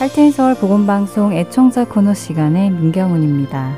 [0.00, 3.76] 할테인 서울 보건방송 애청자 코너 시간의 민경훈입니다.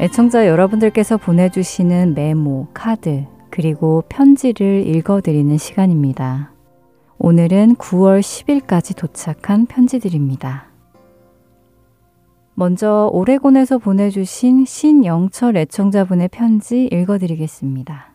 [0.00, 6.52] 애청자 여러분들께서 보내주시는 메모, 카드, 그리고 편지를 읽어드리는 시간입니다.
[7.18, 10.70] 오늘은 9월 10일까지 도착한 편지들입니다.
[12.54, 18.09] 먼저 오레곤에서 보내주신 신영철 애청자분의 편지 읽어드리겠습니다.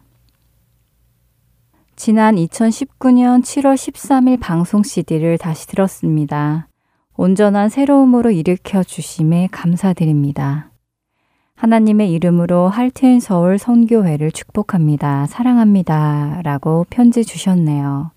[1.98, 6.68] 지난 2019년 7월 13일 방송 CD를 다시 들었습니다.
[7.16, 10.72] 온전한 새로움으로 일으켜 주심에 감사드립니다.
[11.56, 15.26] 하나님의 이름으로 할트인 서울 선교회를 축복합니다.
[15.28, 16.42] 사랑합니다.
[16.44, 18.12] 라고 편지 주셨네요.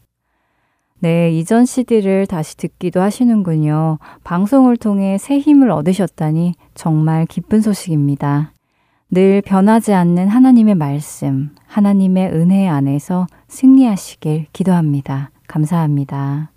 [0.98, 4.00] 네, 이전 CD를 다시 듣기도 하시는군요.
[4.24, 8.52] 방송을 통해 새 힘을 얻으셨다니 정말 기쁜 소식입니다.
[9.10, 15.30] 늘 변하지 않는 하나님의 말씀, 하나님의 은혜 안에서 승리하시길 기도합니다.
[15.46, 16.52] 감사합니다.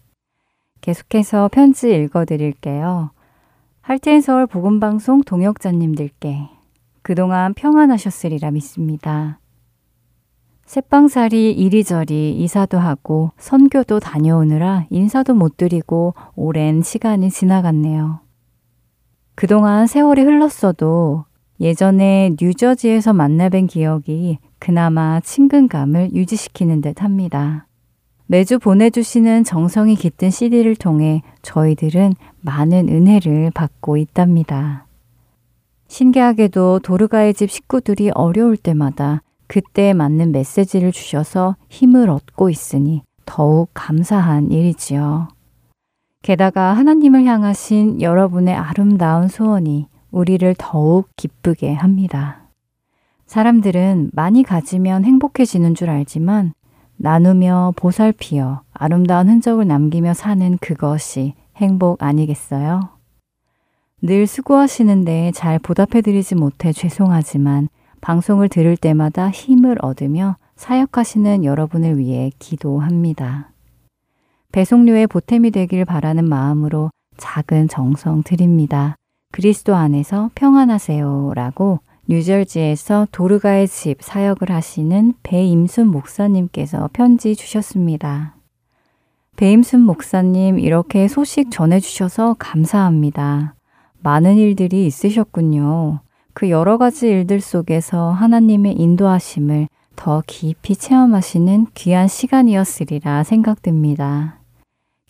[0.81, 3.11] 계속해서 편지 읽어 드릴게요.
[3.79, 6.49] 할테인 서울 복음 방송 동역자님들께
[7.01, 9.39] 그동안 평안하셨으리라 믿습니다.
[10.65, 18.19] 새빵살이 이리저리 이사도 하고 선교도 다녀오느라 인사도 못 드리고 오랜 시간이 지나갔네요.
[19.35, 21.25] 그동안 세월이 흘렀어도
[21.61, 27.67] 예전에 뉴저지에서 만나뵌 기억이 그나마 친근감을 유지시키는 듯 합니다.
[28.25, 34.87] 매주 보내주시는 정성이 깃든 CD를 통해 저희들은 많은 은혜를 받고 있답니다.
[35.87, 44.49] 신기하게도 도르가의 집 식구들이 어려울 때마다 그때 맞는 메시지를 주셔서 힘을 얻고 있으니 더욱 감사한
[44.49, 45.27] 일이지요.
[46.23, 52.41] 게다가 하나님을 향하신 여러분의 아름다운 소원이 우리를 더욱 기쁘게 합니다.
[53.25, 56.53] 사람들은 많이 가지면 행복해지는 줄 알지만
[56.97, 62.89] 나누며 보살피어 아름다운 흔적을 남기며 사는 그것이 행복 아니겠어요?
[64.01, 67.69] 늘 수고하시는데 잘 보답해드리지 못해 죄송하지만
[68.01, 73.51] 방송을 들을 때마다 힘을 얻으며 사역하시는 여러분을 위해 기도합니다.
[74.51, 78.95] 배송료의 보탬이 되길 바라는 마음으로 작은 정성 드립니다.
[79.31, 81.31] 그리스도 안에서 평안하세요.
[81.35, 88.35] 라고 뉴저지에서 도르가의 집 사역을 하시는 배임순 목사님께서 편지 주셨습니다.
[89.37, 93.55] 배임순 목사님 이렇게 소식 전해주셔서 감사합니다.
[94.03, 96.01] 많은 일들이 있으셨군요.
[96.33, 104.40] 그 여러 가지 일들 속에서 하나님의 인도하심을 더 깊이 체험하시는 귀한 시간이었으리라 생각됩니다.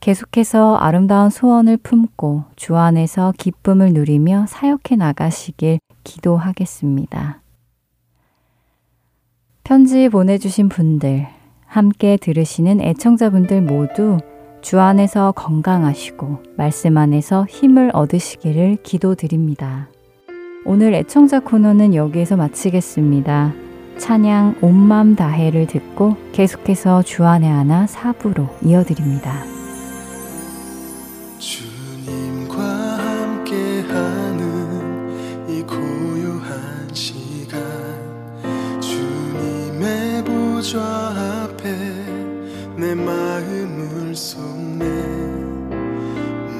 [0.01, 7.39] 계속해서 아름다운 소원을 품고 주 안에서 기쁨을 누리며 사역해 나가시길 기도하겠습니다.
[9.63, 11.27] 편지 보내주신 분들,
[11.67, 14.17] 함께 들으시는 애청자분들 모두
[14.61, 19.87] 주 안에서 건강하시고 말씀 안에서 힘을 얻으시기를 기도드립니다.
[20.65, 23.53] 오늘 애청자 코너는 여기에서 마치겠습니다.
[23.99, 29.60] 찬양 온맘 다해를 듣고 계속해서 주안의 하나 사부로 이어드립니다.
[40.61, 41.71] 보좌 앞에
[42.77, 44.85] 내 마음을 쏟네.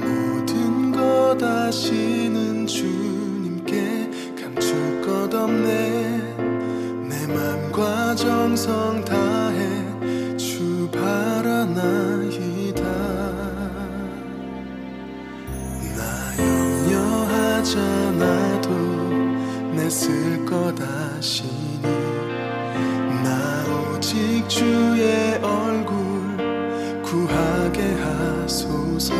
[0.01, 4.09] 모든 것 아시는 주님께
[4.41, 6.17] 감출 것 없네.
[7.09, 12.81] 내 맘과 정성 다해 주 바라나이다.
[15.95, 16.01] 나
[16.89, 18.67] 염려하잖아도
[19.75, 21.60] 내 쓸 것 아시니
[24.61, 26.37] 주의 얼굴
[27.01, 29.15] 구하게 하소서.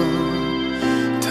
[1.19, 1.29] 다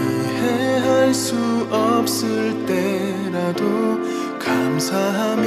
[0.00, 1.36] 이해할 수
[1.70, 4.00] 없을 때라도
[4.38, 5.46] 감사하며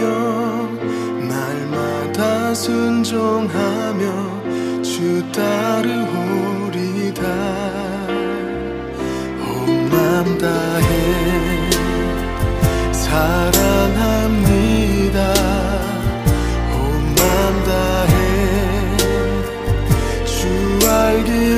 [1.28, 4.04] 날마다 순종하며
[4.84, 7.24] 주 따르오리다.
[9.42, 11.72] 온맘 다해
[12.92, 14.63] 사랑합니다
[21.04, 21.58] 알기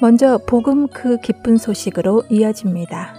[0.00, 3.14] 먼저 복음 그 기쁜 소식으로 이어집니다.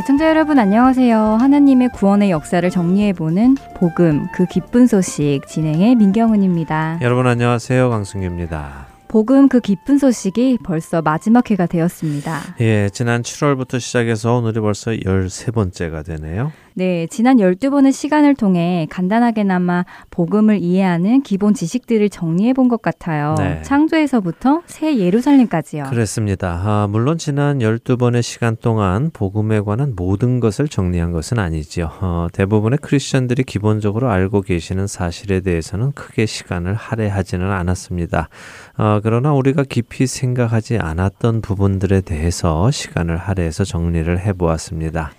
[0.00, 1.18] 애청자 여러분 안녕하세요.
[1.18, 6.98] 하나님의 구원의 역사를 정리해보는 복음 그 기쁜 소식 진행의 민경은입니다.
[7.00, 7.90] 여러분 안녕하세요.
[7.90, 8.89] 강승규입니다.
[9.10, 12.54] 복음 그 기쁜 소식이 벌써 마지막 회가 되었습니다.
[12.60, 16.52] 예, 지난 7월부터 시작해서 오늘이 벌써 13번째가 되네요.
[16.74, 23.34] 네, 지난 12번의 시간을 통해 간단하게나마 복음을 이해하는 기본 지식들을 정리해 본 것 같아요.
[23.36, 23.60] 네.
[23.62, 25.84] 창조에서부터 새 예루살렘까지요.
[25.90, 26.60] 그렇습니다.
[26.64, 31.90] 아, 물론 지난 12번의 시간 동안 복음에 관한 모든 것을 정리한 것은 아니지요.
[32.00, 38.28] 어, 대부분의 크리스천들이 기본적으로 알고 계시는 사실에 대해서는 크게 시간을 할애하지는 않았습니다.
[38.78, 45.10] 어, 그러나 우리가 깊이 생각하지 않았던 부분들에 대해서 시간을 할애해서 정리를 해 보았습니다.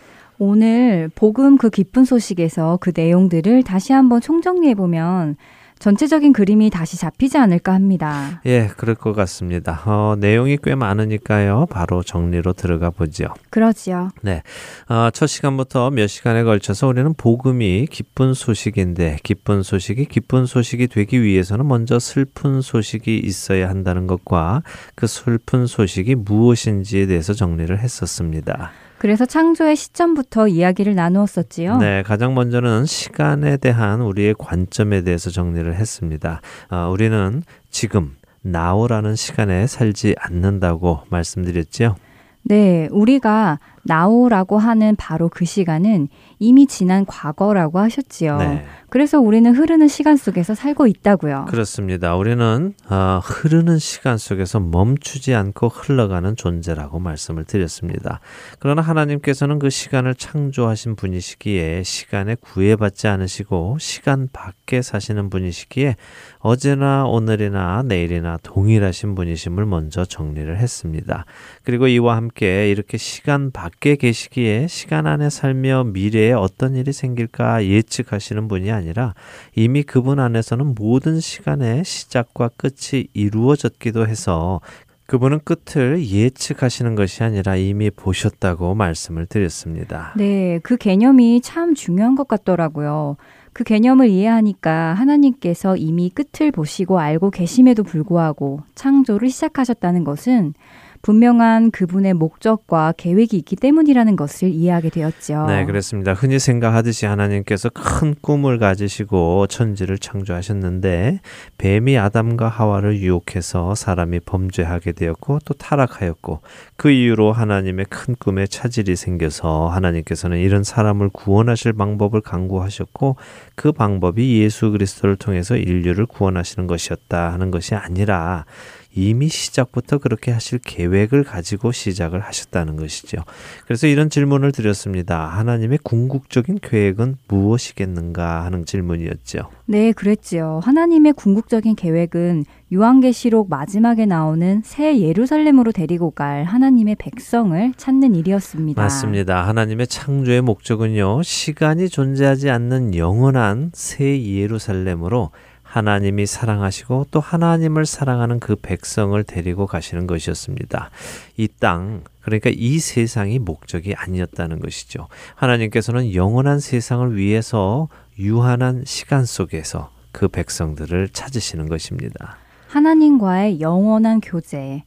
[0.44, 5.36] 오늘 복음 그 기쁜 소식에서 그 내용들을 다시 한번 총정리해 보면
[5.78, 8.42] 전체적인 그림이 다시 잡히지 않을까 합니다.
[8.48, 9.84] 예, 그럴 것 같습니다.
[9.86, 11.68] 어, 내용이 꽤 많으니까요.
[11.70, 13.28] 바로 정리로 들어가 보죠.
[13.52, 14.10] 그러지요.
[14.24, 14.42] 네.
[14.90, 21.22] 어, 첫 시간부터 몇 시간에 걸쳐서 우리는 복음이 기쁜 소식인데 기쁜 소식이 기쁜 소식이 되기
[21.22, 24.64] 위해서는 먼저 슬픈 소식이 있어야 한다는 것과
[24.96, 28.72] 그 슬픈 소식이 무엇인지에 대해서 정리를 했었습니다.
[29.02, 31.78] 그래서 창조의 시점부터 이야기를 나누었었지요.
[31.78, 36.40] 네, 가장 먼저는 시간에 대한 우리의 관점에 대해서 정리를 했습니다.
[36.70, 37.42] 어, 우리는
[37.72, 41.96] 지금 나오라는 시간에 살지 않는다고 말씀드렸죠.
[42.44, 46.10] 네, 우리가 나오라고 하는 바로 그 시간은
[46.40, 48.38] 이미 지난 과거라고 하셨지요.
[48.38, 48.66] 네.
[48.90, 51.46] 그래서 우리는 흐르는 시간 속에서 살고 있다고요.
[51.48, 52.16] 그렇습니다.
[52.16, 58.20] 우리는 어, 흐르는 시간 속에서 멈추지 않고 흘러가는 존재라고 말씀을 드렸습니다.
[58.60, 65.96] 그러나 하나님께서는 그 시간을 창조하신 분이시기에 시간에 구애받지 않으시고 시간 밖에 사시는 분이시기에
[66.40, 71.26] 어제나 오늘이나 내일이나 동일하신 분이심을 먼저 정리를 했습니다.
[71.64, 78.48] 그리고 이와 함께 이렇게 시간 밖에 계시기에 시간 안에 살며 미래에 어떤 일이 생길까 예측하시는
[78.48, 79.14] 분이 아니라
[79.56, 84.62] 이미 그분 안에서는 모든 시간의 시작과 끝이 이루어졌기도 해서
[85.08, 90.14] 그분은 끝을 예측하시는 것이 아니라 이미 보셨다고 말씀을 드렸습니다.
[90.16, 93.18] 네, 그 개념이 참 중요한 것 같더라고요.
[93.54, 100.54] 그 개념을 이해하니까 하나님께서 이미 끝을 보시고 알고 계심에도 불구하고 창조를 시작하셨다는 것은
[101.02, 105.46] 분명한 그분의 목적과 계획이 있기 때문이라는 것을 이해하게 되었죠.
[105.48, 106.14] 네, 그렇습니다.
[106.14, 111.20] 흔히 생각하듯이 하나님께서 큰 꿈을 가지시고 천지를 창조하셨는데
[111.58, 116.42] 뱀이 아담과 하와를 유혹해서 사람이 범죄하게 되었고 또 타락하였고
[116.76, 123.16] 그 이후로 하나님의 큰 꿈에 차질이 생겨서 하나님께서는 이런 사람을 구원하실 방법을 강구하셨고
[123.56, 128.46] 그 방법이 예수 그리스도를 통해서 인류를 구원하시는 것이었다 하는 것이 아니라
[128.94, 133.20] 이미 시작부터 그렇게 하실 계획을 가지고 시작을 하셨다는 것이죠.
[133.66, 135.26] 그래서 이런 질문을 드렸습니다.
[135.28, 139.50] 하나님의 궁극적인 계획은 무엇이겠는가 하는 질문이었죠.
[139.66, 140.60] 네, 그랬지요.
[140.64, 148.82] 하나님의 궁극적인 계획은 유한계시록 마지막에 나오는 새 예루살렘으로 데리고 갈 하나님의 백성을 찾는 일이었습니다.
[148.82, 149.48] 맞습니다.
[149.48, 151.24] 하나님의 창조의 목적은요.
[151.24, 155.32] 시간이 존재하지 않는 영원한 새 예루살렘으로
[155.72, 160.90] 하나님이 사랑하시고 또 하나님을 사랑하는 그 백성을 데리고 가시는 것이었습니다.
[161.38, 165.08] 이 땅, 그러니까 이 세상이 목적이 아니었다는 것이죠.
[165.36, 167.88] 하나님께서는 영원한 세상을 위해서
[168.20, 172.36] 유한한 시간 속에서 그 백성들을 찾으시는 것입니다.
[172.68, 174.84] 하나님과의 영원한 교제,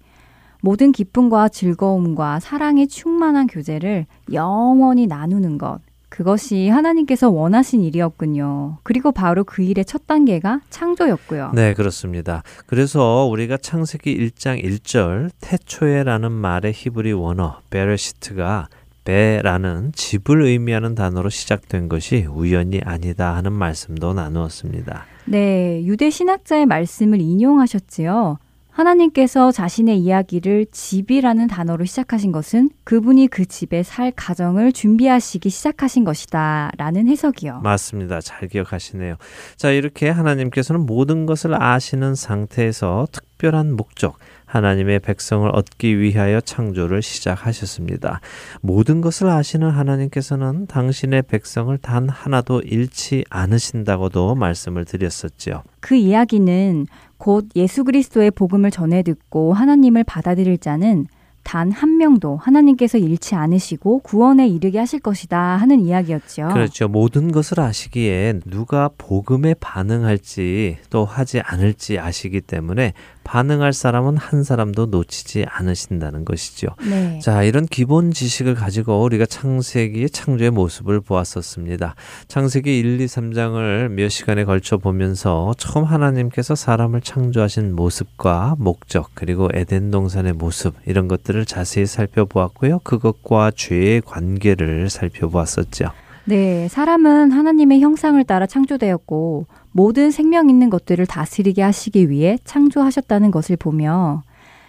[0.61, 5.81] 모든 기쁨과 즐거움과 사랑에 충만한 교제를 영원히 나누는 것.
[6.15, 8.79] 그것이 하나님께서 원하신 일이었군요.
[8.85, 11.51] 그리고 바로 그 일의 첫 단계가 창조였고요.
[11.55, 12.45] 네, 그렇습니다.
[12.67, 18.69] 그래서 우리가 창세기 1장 1절 태초에라는 말의 히브리 원어 베르시트가
[19.03, 25.07] 배라는 집을 의미하는 단어로 시작된 것이 우연이 아니다 하는 말씀도 나누었습니다.
[25.25, 28.39] 네, 유대 신학자의 말씀을 인용하셨지요.
[28.75, 36.73] 하나님께서 자신의 이야기를 집이라는 단어로 시작하신 것은 그분이 그 집에 살 가정을 준비하시기 시작하신 것이다.
[36.77, 37.61] 라는 해석이요.
[37.63, 38.21] 맞습니다.
[38.21, 39.15] 잘 기억하시네요.
[39.57, 48.21] 자, 이렇게 하나님께서는 모든 것을 아시는 상태에서 특별한 목적, 하나님의 백성을 얻기 위하여 창조를 시작하셨습니다.
[48.61, 55.63] 모든 것을 아시는 하나님께서는 당신의 백성을 단 하나도 잃지 않으신다고도 말씀을 드렸었지요.
[55.81, 56.87] 그 이야기는
[57.25, 61.07] 곧 예수 그리스도의 복음을 전해 듣고 하나님을 받아들일 자는
[61.45, 66.49] 단 한 명도 하나님께서 잃지 않으시고 구원에 이르게 하실 것이다 하는 이야기였죠.
[66.53, 66.89] 그렇죠.
[66.89, 74.87] 모든 것을 아시기에 누가 복음에 반응할지 또 하지 않을지 아시기 때문에 반응할 사람은 한 사람도
[74.87, 76.69] 놓치지 않으신다는 것이죠.
[76.89, 77.19] 네.
[77.21, 81.95] 자, 이런 기본 지식을 가지고 우리가 창세기의 창조의 모습을 보았었습니다.
[82.29, 89.49] 창세기 1, 2, 3장을 몇 시간에 걸쳐 보면서 처음 하나님께서 사람을 창조하신 모습과 목적, 그리고
[89.53, 92.81] 에덴 동산의 모습, 이런 것들을 자세히 살펴보았고요.
[92.85, 95.91] 그것과 죄의 관계를 살펴보았었죠.
[96.27, 103.57] 네, 사람은 하나님의 형상을 따라 창조되었고 모든 생명 있는 것들을 다스리게 하시기 위해 창조하셨다는 것을
[103.57, 104.23] 보며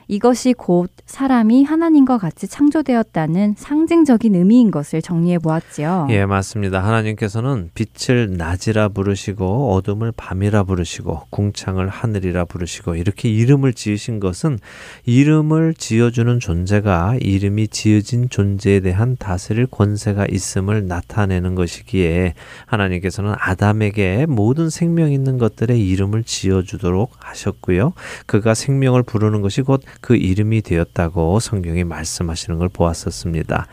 [0.07, 6.07] 이것이 곧 사람이 하나님과 같이 창조되었다는 상징적인 의미인 것을 정리해 보았지요.
[6.11, 6.83] 예, 맞습니다.
[6.83, 14.59] 하나님께서는 빛을 낮이라 부르시고 어둠을 밤이라 부르시고 궁창을 하늘이라 부르시고 이렇게 이름을 지으신 것은
[15.05, 22.33] 이름을 지어주는 존재가 이름이 지어진 존재에 대한 다스릴 권세가 있음을 나타내는 것이기에
[22.65, 27.93] 하나님께서는 아담에게 모든 생명 있는 것들의 이름을 지어주도록 하셨고요.
[28.25, 33.67] 그가 생명을 부르는 것이 곧그 이름이 되었다고 성경이 말씀하시는 걸 보았었습니다.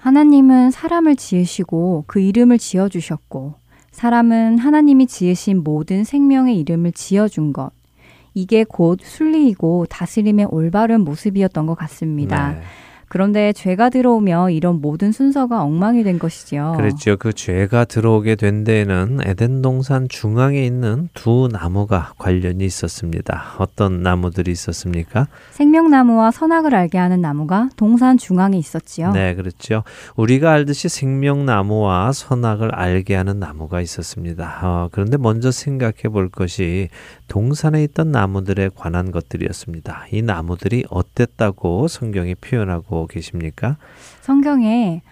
[0.00, 3.54] 하나님은 사람을 지으시고 그 이름을 지어주셨고,
[3.90, 7.70] 사람은 하나님이 지으신 모든 생명의 이름을 지어준 것.
[8.34, 12.52] 이게 곧 순리이고 다스림의 올바른 모습이었던 것 같습니다.
[12.52, 12.60] 네.
[13.08, 16.74] 그런데 죄가 들어오며 이런 모든 순서가 엉망이 된 것이지요.
[16.76, 17.16] 그랬죠.
[17.16, 23.54] 그 죄가 들어오게 된 데에는 에덴 동산 중앙에 있는 두 나무가 관련이 있었습니다.
[23.58, 25.28] 어떤 나무들이 있었습니까?
[25.52, 29.12] 생명나무와 선악을 알게 하는 나무가 동산 중앙에 있었지요.
[29.12, 29.84] 네, 그렇죠.
[30.16, 34.60] 우리가 알듯이 생명나무와 선악을 알게 하는 나무가 있었습니다.
[34.62, 36.88] 어, 그런데 먼저 생각해 볼 것이
[37.28, 40.06] 동산에 있던 나무들에 관한 것들이었습니다.
[40.12, 43.76] 이 나무들이 어땠다고 성경이 표현하고 계십니까?
[44.22, 45.02] 성경에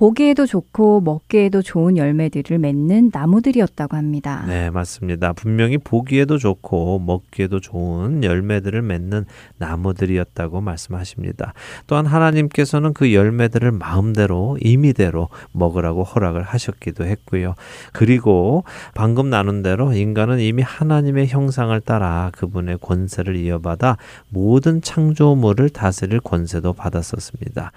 [0.00, 4.42] 보기에도 좋고 먹기에도 좋은 열매들을 맺는 나무들이었다고 합니다.
[4.48, 5.34] 네, 맞습니다.
[5.34, 9.26] 분명히 보기에도 좋고 먹기에도 좋은 열매들을 맺는
[9.58, 11.52] 나무들이었다고 말씀하십니다.
[11.86, 17.54] 또한 하나님께서는 그 열매들을 마음대로 임의대로 먹으라고 허락을 하셨기도 했고요.
[17.92, 18.64] 그리고
[18.94, 23.98] 방금 나눈 대로 인간은 이미 하나님의 형상을 따라 그분의 권세를 이어받아
[24.30, 27.72] 모든 창조물을 다스릴 권세도 받았었습니다.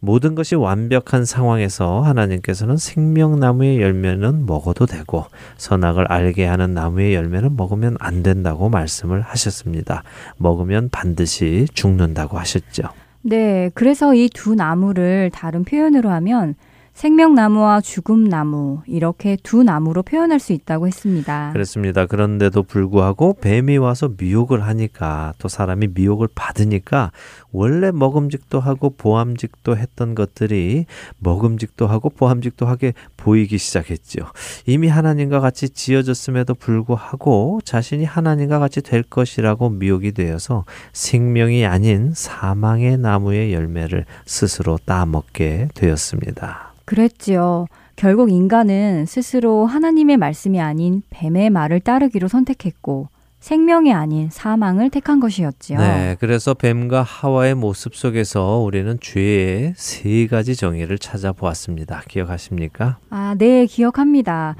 [0.00, 5.26] 모든 것이 완벽한 상황에서 하나님께서는 생명나무의 열매는 먹어도 되고
[5.56, 10.02] 선악을 알게 하는 나무의 열매는 먹으면 안 된다고 말씀을 하셨습니다.
[10.36, 12.84] 먹으면 반드시 죽는다고 하셨죠.
[13.22, 16.54] 네, 그래서 이 두 나무를 다른 표현으로 하면
[16.96, 21.50] 생명나무와 죽음나무 이렇게 두 나무로 표현할 수 있다고 했습니다.
[21.52, 22.06] 그렇습니다.
[22.06, 27.12] 그런데도 불구하고 뱀이 와서 미혹을 하니까 또 사람이 미혹을 받으니까
[27.52, 30.86] 원래 먹음직도 하고 보암직도 했던 것들이
[31.18, 34.20] 먹음직도 하고 보암직도 하게 보이기 시작했죠.
[34.64, 42.96] 이미 하나님과 같이 지어졌음에도 불구하고 자신이 하나님과 같이 될 것이라고 미혹이 되어서 생명이 아닌 사망의
[42.96, 46.75] 나무의 열매를 스스로 따먹게 되었습니다.
[46.86, 47.66] 그랬지요.
[47.96, 53.08] 결국 인간은 스스로 하나님의 말씀이 아닌 뱀의 말을 따르기로 선택했고
[53.40, 55.78] 생명이 아닌 사망을 택한 것이었지요.
[55.78, 62.02] 네, 그래서 뱀과 하와의 모습 속에서 우리는 죄의 세 가지 정의를 찾아보았습니다.
[62.08, 62.98] 기억하십니까?
[63.10, 64.56] 아, 네, 기억합니다.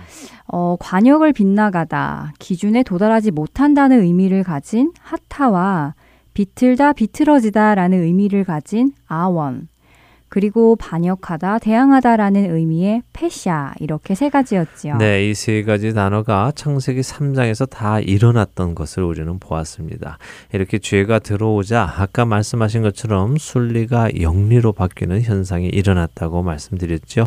[0.47, 5.95] 어, 관역을 빗나가다, 기준에 도달하지 못한다는 의미를 가진 하타와
[6.35, 9.69] 비틀다, 비틀어지다라는 의미를 가진 아원,
[10.37, 14.99] 그리고 반역하다, 대항하다라는 의미의 페샤 이렇게 세 가지였지요.
[14.99, 20.19] 네, 이 세 가지 단어가 창세기 3장에서 다 일어났던 것을 우리는 보았습니다.
[20.53, 27.25] 이렇게 죄가 들어오자 아까 말씀하신 것처럼 순리가 영리로 바뀌는 현상이 일어났다고 말씀드렸죠.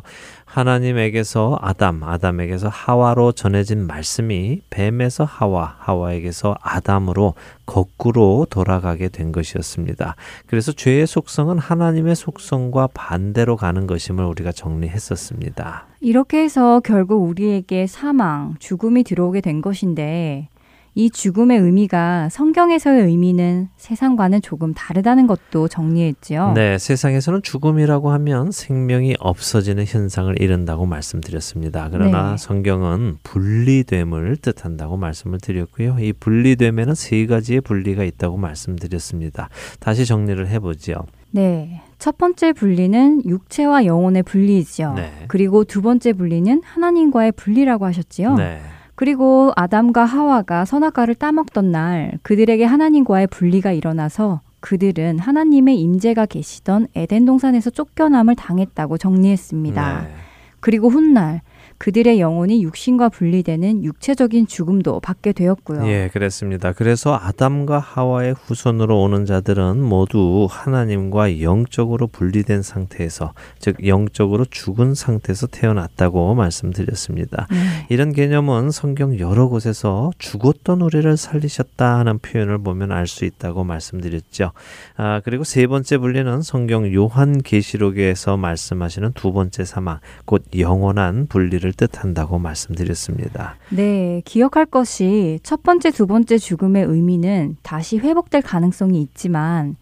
[0.49, 7.35] 하나님에게서 아담, 아담에게서 하와로 전해진 말씀이 뱀에서 하와, 하와에게서 아담으로
[7.67, 10.15] 거꾸로 돌아가게 된 것이었습니다.
[10.47, 15.85] 그래서 죄의 속성은 하나님의 속성과 반대로 가는 것임을 우리가 정리했었습니다.
[16.01, 20.49] 이렇게 해서 결국 우리에게 사망, 죽음이 들어오게 된 것인데
[20.95, 26.53] 이 죽음의 의미가 성경에서의 의미는 세상과는 조금 다르다는 것도 정리했지요.
[26.53, 31.89] 네, 세상에서는 죽음이라고 하면 생명이 없어지는 현상을 이른다고 말씀드렸습니다.
[31.91, 32.37] 그러나 네.
[32.37, 35.97] 성경은 분리됨을 뜻한다고 말씀을 드렸고요.
[35.99, 39.49] 이 분리됨에는 세 가지의 분리가 있다고 말씀드렸습니다.
[39.79, 40.95] 다시 정리를 해보지요.
[41.31, 41.81] 네.
[41.99, 44.93] 첫 번째 분리는 육체와 영혼의 분리이지요.
[44.93, 45.11] 네.
[45.27, 48.35] 그리고 두 번째 분리는 하나님과의 분리라고 하셨지요.
[48.35, 48.59] 네.
[48.99, 57.23] 그리고 아담과 하와가 선악과를 따먹던 날 그들에게 하나님과의 분리가 일어나서 그들은 하나님의 임재가 계시던 에덴
[57.23, 60.01] 동산에서 쫓겨남을 당했다고 정리했습니다.
[60.01, 60.13] 네.
[60.59, 61.39] 그리고 훗날
[61.79, 65.87] 그들의 영혼이 육신과 분리되는 육체적인 죽음도 받게 되었고요.
[65.87, 66.73] 예, 그랬습니다.
[66.73, 75.47] 그래서 아담과 하와의 후손으로 오는 자들은 모두 하나님과 영적으로 분리된 상태에서, 즉 영적으로 죽은 상태에서
[75.47, 77.47] 태어났다고 말씀드렸습니다.
[77.49, 77.57] 네.
[77.89, 84.51] 이런 개념은 성경 여러 곳에서 죽었던 우리를 살리셨다 하는 표현을 보면 알 수 있다고 말씀드렸죠.
[84.95, 92.39] 아, 그리고 세 번째 분리는 성경 요한계시록에서 말씀하시는 두 번째 사망, 곧 영원한 분리를 뜻한다고
[92.39, 93.55] 말씀드렸습니다.
[93.69, 99.75] 네, 기억할 것이 첫 번째, 두 번째 죽음의 의미는 다시 회복될 가능성이 있지만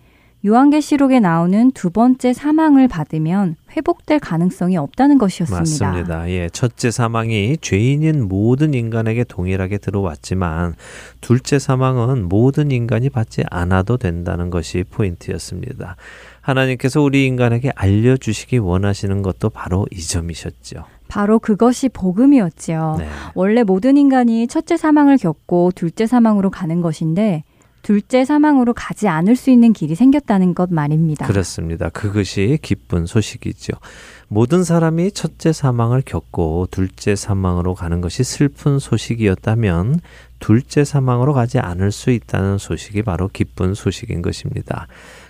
[0.45, 5.59] 요한계시록에 나오는 두 번째 사망을 받으면 회복될 가능성이 없다는 것이었습니다.
[5.59, 6.29] 맞습니다.
[6.29, 10.75] 예, 첫째 사망이 죄인인 모든 인간에게 동일하게 들어왔지만
[11.21, 15.95] 둘째 사망은 모든 인간이 받지 않아도 된다는 것이 포인트였습니다.
[16.41, 20.85] 하나님께서 우리 인간에게 알려주시기 원하시는 것도 바로 이 점이셨죠.
[21.07, 22.95] 바로 그것이 복음이었지요.
[22.99, 23.07] 네.
[23.33, 27.43] 원래 모든 인간이 첫째 사망을 겪고 둘째 사망으로 가는 것인데
[27.87, 31.25] 둘째 사망으로 가지 않을 수 있는 길이 생겼다는 것 말입니다.
[31.25, 31.87] 그렇습니다.
[31.87, 33.71] 그것이 기쁜 소식이죠.
[34.27, 40.01] 모든 사람이 첫째 사망을 겪고 둘째 사망으로 가는 것이 슬픈 소식이었다면
[40.39, 44.87] 둘째 사망으로 가지 않을 수 있다는 소식이 바로 기쁜 소식인 것입니다.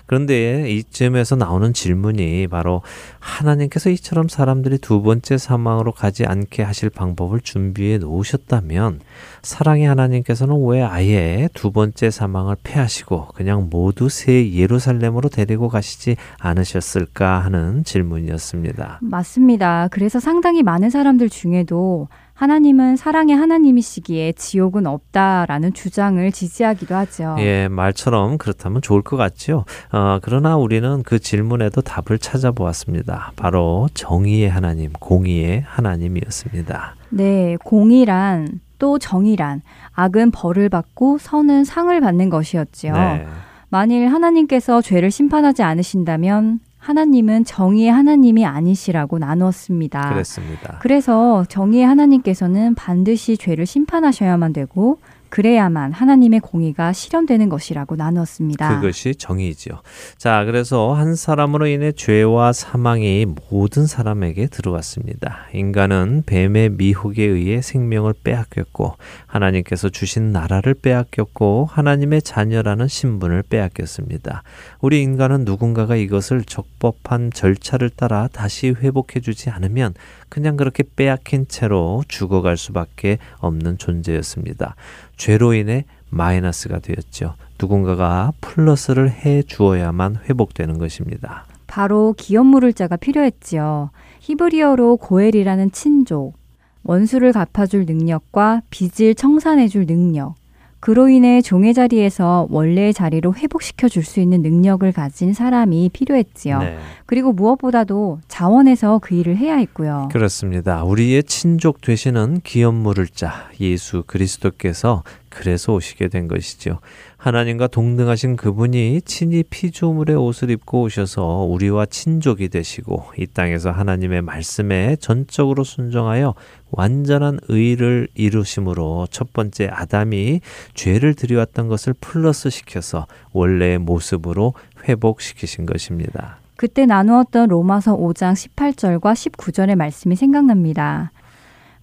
[0.08, 2.82] 그런데 이쯤에서 나오는 질문이 바로
[3.20, 9.02] 하나님께서 이처럼 사람들이 두 번째 사망으로 가지 않게 하실 방법을 준비해 놓으셨다면
[9.42, 17.40] 사랑의 하나님께서는 왜 아예 두 번째 사망을 패하시고 그냥 모두 새 예루살렘으로 데리고 가시지 않으셨을까
[17.40, 19.00] 하는 질문이었습니다.
[19.02, 19.90] 맞습니다.
[19.92, 22.08] 그래서 상당히 많은 사람들 중에도
[22.38, 27.36] 하나님은 사랑의 하나님이시기에 지옥은 없다라는 주장을 지지하기도 하죠.
[27.40, 29.66] 예, 말처럼 그렇다면 좋을 것 같죠.
[29.92, 33.32] 어, 그러나 우리는 그 질문에도 답을 찾아보았습니다.
[33.36, 36.96] 바로 정의의 하나님, 공의의 하나님이었습니다.
[37.10, 42.94] 네, 공의란 또 정의란 악은 벌을 받고 선은 상을 받는 것이었지요.
[42.94, 43.26] 네.
[43.70, 50.10] 만일 하나님께서 죄를 심판하지 않으신다면 하나님은 정의의 하나님이 아니시라고 나누었습니다.
[50.10, 50.80] 그랬습니다.
[50.82, 58.80] 그래서 정의의 하나님께서는 반드시 죄를 심판하셔야만 되고 그래야만 하나님의 공의가 실현되는 것이라고 나누었습니다.
[58.80, 59.82] 그것이 정의지요.
[60.18, 65.48] 자, 그래서 한 사람으로 인해 죄와 사망이 모든 사람에게 들어왔습니다.
[65.54, 74.44] 인간은 뱀의 미혹에 의해 생명을 빼앗겼고 하나님께서 주신 나라를 빼앗겼고 하나님의 자녀라는 신분을 빼앗겼습니다.
[74.82, 79.94] 우리 인간은 누군가가 이것을 적법한 절차를 따라 다시 회복해 주지 않으면
[80.30, 84.76] 그냥 그렇게 빼앗긴 채로 죽어갈 수밖에 없는 존재였습니다.
[85.16, 87.36] 죄로 인해 마이너스가 되었죠.
[87.60, 91.46] 누군가가 플러스를 해 주어야만 회복되는 것입니다.
[91.66, 93.90] 바로 기업 물을 자가 필요했지요.
[94.22, 96.36] 히브리어로 고엘이라는 친족,
[96.84, 100.36] 원수를 갚아줄 능력과 빚을 청산해줄 능력,
[100.80, 106.60] 그로 인해 종의 자리에서 원래의 자리로 회복시켜 줄 수 있는 능력을 가진 사람이 필요했지요.
[106.60, 106.78] 네.
[107.06, 110.08] 그리고 무엇보다도 자원에서 그 일을 해야 했고요.
[110.12, 110.84] 그렇습니다.
[110.84, 115.04] 우리의 친족 되시는 기업 물을 자 예수 그리스도께서
[115.38, 116.80] 그래서 오시게 된 것이죠.
[117.18, 124.96] 하나님과 동등하신 그분이 친히 피조물의 옷을 입고 오셔서 우리와 친족이 되시고 이 땅에서 하나님의 말씀에
[124.96, 126.34] 전적으로 순종하여
[126.72, 130.42] 완전한 의를 이루심으로 첫 번째 아담이
[130.74, 134.56] 죄를 들여왔던 것을 플러스 시켜서 원래의 모습으로
[134.90, 136.40] 회복시키신 것입니다.
[136.56, 141.12] 그때 나누었던 로마서 5장 18절과 19절의 말씀이 생각납니다.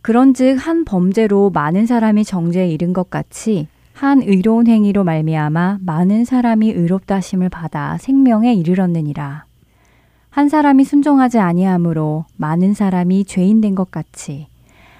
[0.04, 6.72] 그런즉 한 범죄로 많은 사람이 정죄에 이른 것 같이 한 의로운 행위로 말미암아 많은 사람이
[6.72, 9.46] 의롭다 하심을 받아 생명에 이르렀느니라.
[10.28, 14.46] 한 사람이 순종하지 아니함으로 많은 사람이 죄인 된 것 같이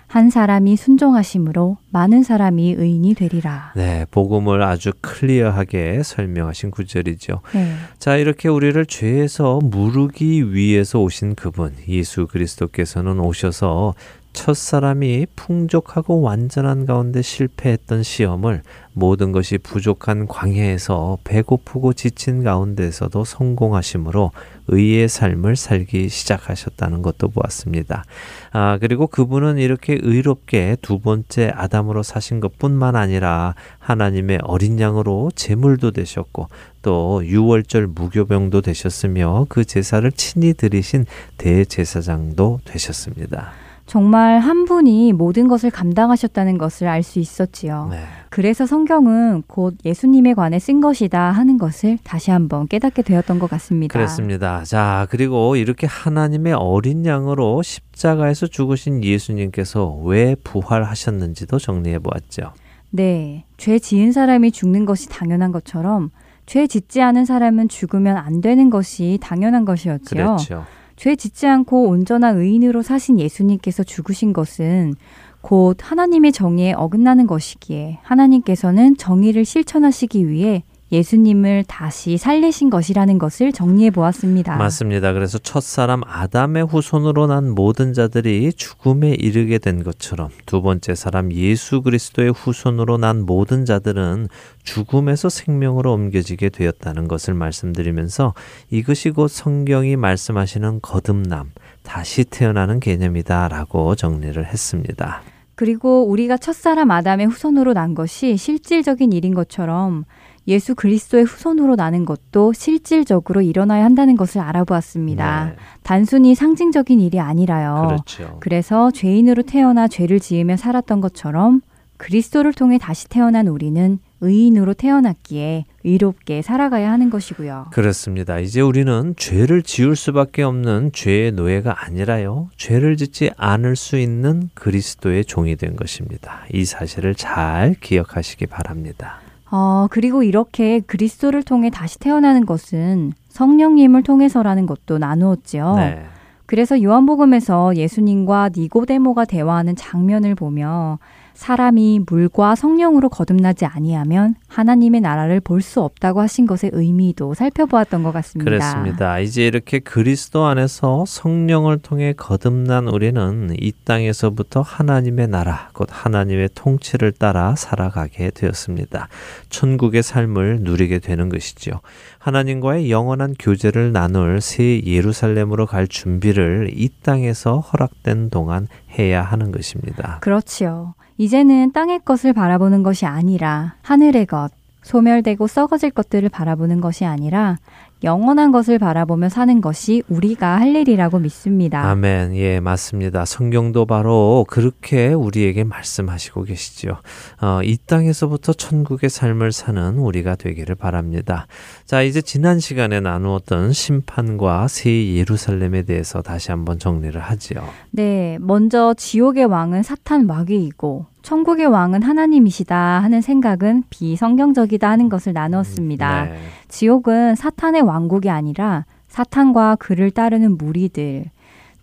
[0.06, 3.72] 한 사람이 순종하심으로 많은 사람이 의인이 되리라.
[3.76, 7.40] 네, 복음을 아주 클리어하게 설명하신 구절이죠.
[7.52, 7.74] 네.
[7.98, 13.94] 자, 이렇게 우리를 죄에서 무르기 위해서 오신 그분, 예수 그리스도께서는 오셔서
[14.34, 24.32] 첫사람이 풍족하고 완전한 가운데 실패했던 시험을 모든 것이 부족한 광야에서 배고프고 지친 가운데서도 성공하심으로
[24.68, 28.04] 의의 삶을 살기 시작하셨다는 것도 보았습니다.
[28.52, 35.30] 아, 그리고 그분은 이렇게 의롭게 두 번째 아담으로 사신 것 뿐만 아니라 하나님의 어린 양으로
[35.34, 36.48] 제물도 되셨고
[36.82, 41.06] 또 유월절 무교병도 되셨으며 그 제사를 친히 드리신
[41.38, 43.63] 대제사장도 되셨습니다.
[43.86, 47.88] 정말 한 분이 모든 것을 감당하셨다는 것을 알 수 있었지요.
[47.90, 47.98] 네.
[48.30, 53.92] 그래서 성경은 곧 예수님에 관해 쓴 것이다 하는 것을 다시 한번 깨닫게 되었던 것 같습니다.
[53.92, 54.64] 그렇습니다.
[54.64, 62.52] 자, 그리고 이렇게 하나님의 어린 양으로 십자가에서 죽으신 예수님께서 왜 부활하셨는지도 정리해 보았죠.
[62.90, 63.44] 네.
[63.58, 66.10] 죄 지은 사람이 죽는 것이 당연한 것처럼
[66.46, 70.24] 죄 짓지 않은 사람은 죽으면 안 되는 것이 당연한 것이었지요.
[70.24, 70.64] 그렇죠.
[70.96, 74.94] 죄 짓지 않고 온전한 의인으로 사신 예수님께서 죽으신 것은
[75.40, 83.90] 곧 하나님의 정의에 어긋나는 것이기에 하나님께서는 정의를 실천하시기 위해 예수님을 다시 살리신 것이라는 것을 정리해
[83.90, 84.56] 보았습니다.
[84.56, 85.12] 맞습니다.
[85.12, 91.82] 그래서 첫사람 아담의 후손으로 난 모든 자들이 죽음에 이르게 된 것처럼 두 번째 사람 예수
[91.82, 94.28] 그리스도의 후손으로 난 모든 자들은
[94.62, 98.34] 죽음에서 생명으로 옮겨지게 되었다는 것을 말씀드리면서
[98.70, 101.50] 이것이 곧 성경이 말씀하시는 거듭남,
[101.82, 105.22] 다시 태어나는 개념이다라고 정리를 했습니다.
[105.54, 110.04] 그리고 우리가 첫사람 아담의 후손으로 난 것이 실질적인 일인 것처럼
[110.46, 115.44] 예수 그리스도의 후손으로 나는 것도 실질적으로 일어나야 한다는 것을 알아보았습니다.
[115.46, 115.56] 네.
[115.82, 117.86] 단순히 상징적인 일이 아니라요.
[117.88, 118.38] 그렇죠.
[118.40, 121.62] 그래서 죄인으로 태어나 죄를 지으며 살았던 것처럼
[121.96, 127.66] 그리스도를 통해 다시 태어난 우리는 의인으로 태어났기에 의롭게 살아가야 하는 것이고요.
[127.72, 128.38] 그렇습니다.
[128.38, 132.50] 이제 우리는 죄를 지을 수밖에 없는 죄의 노예가 아니라요.
[132.56, 136.44] 죄를 짓지 않을 수 있는 그리스도의 종이 된 것입니다.
[136.52, 139.20] 이 사실을 잘 기억하시기 바랍니다.
[139.56, 145.76] 어, 그리고 이렇게 그리스도를 통해 다시 태어나는 것은 성령님을 통해서라는 것도 나누었지요.
[145.76, 146.04] 네.
[146.44, 150.98] 그래서 요한복음에서 예수님과 니고데모가 대화하는 장면을 보며
[151.34, 158.12] 사람이 물과 성령으로 거듭나지 아니하면 하나님의 나라를 볼 수 없다고 하신 것의 의미도 살펴보았던 것
[158.12, 158.50] 같습니다.
[158.50, 159.18] 그렇습니다.
[159.18, 167.12] 이제 이렇게 그리스도 안에서 성령을 통해 거듭난 우리는 이 땅에서부터 하나님의 나라, 곧 하나님의 통치를
[167.12, 169.08] 따라 살아가게 되었습니다.
[169.48, 171.80] 천국의 삶을 누리게 되는 것이지요.
[172.24, 178.66] 하나님과의 영원한 교제를 나눌 새 예루살렘으로 갈 준비를 이 땅에서 허락된 동안
[178.98, 180.20] 해야 하는 것입니다.
[180.22, 180.94] 그렇지요.
[181.18, 184.48] 이제는 땅의 것을 바라보는 것이 아니라 하늘의 것,
[184.80, 187.58] 소멸되고 썩어질 것들을 바라보는 것이 아니라
[188.04, 191.82] 영원한 것을 바라보며 사는 것이 우리가 할 일이라고 믿습니다.
[191.90, 192.36] 아멘.
[192.36, 193.24] 예, 맞습니다.
[193.24, 196.98] 성경도 바로 그렇게 우리에게 말씀하시고 계시죠.
[197.40, 201.46] 어, 이 땅에서부터 천국의 삶을 사는 우리가 되기를 바랍니다.
[201.86, 207.64] 자, 이제 지난 시간에 나누었던 심판과 새 예루살렘에 대해서 다시 한번 정리를 하지요.
[207.90, 216.24] 네, 먼저 지옥의 왕은 사탄 마귀이고 천국의 왕은 하나님이시다 하는 생각은 비성경적이다 하는 것을 나누었습니다.
[216.26, 216.38] 네.
[216.68, 221.30] 지옥은 사탄의 왕국이 아니라 사탄과 그를 따르는 무리들,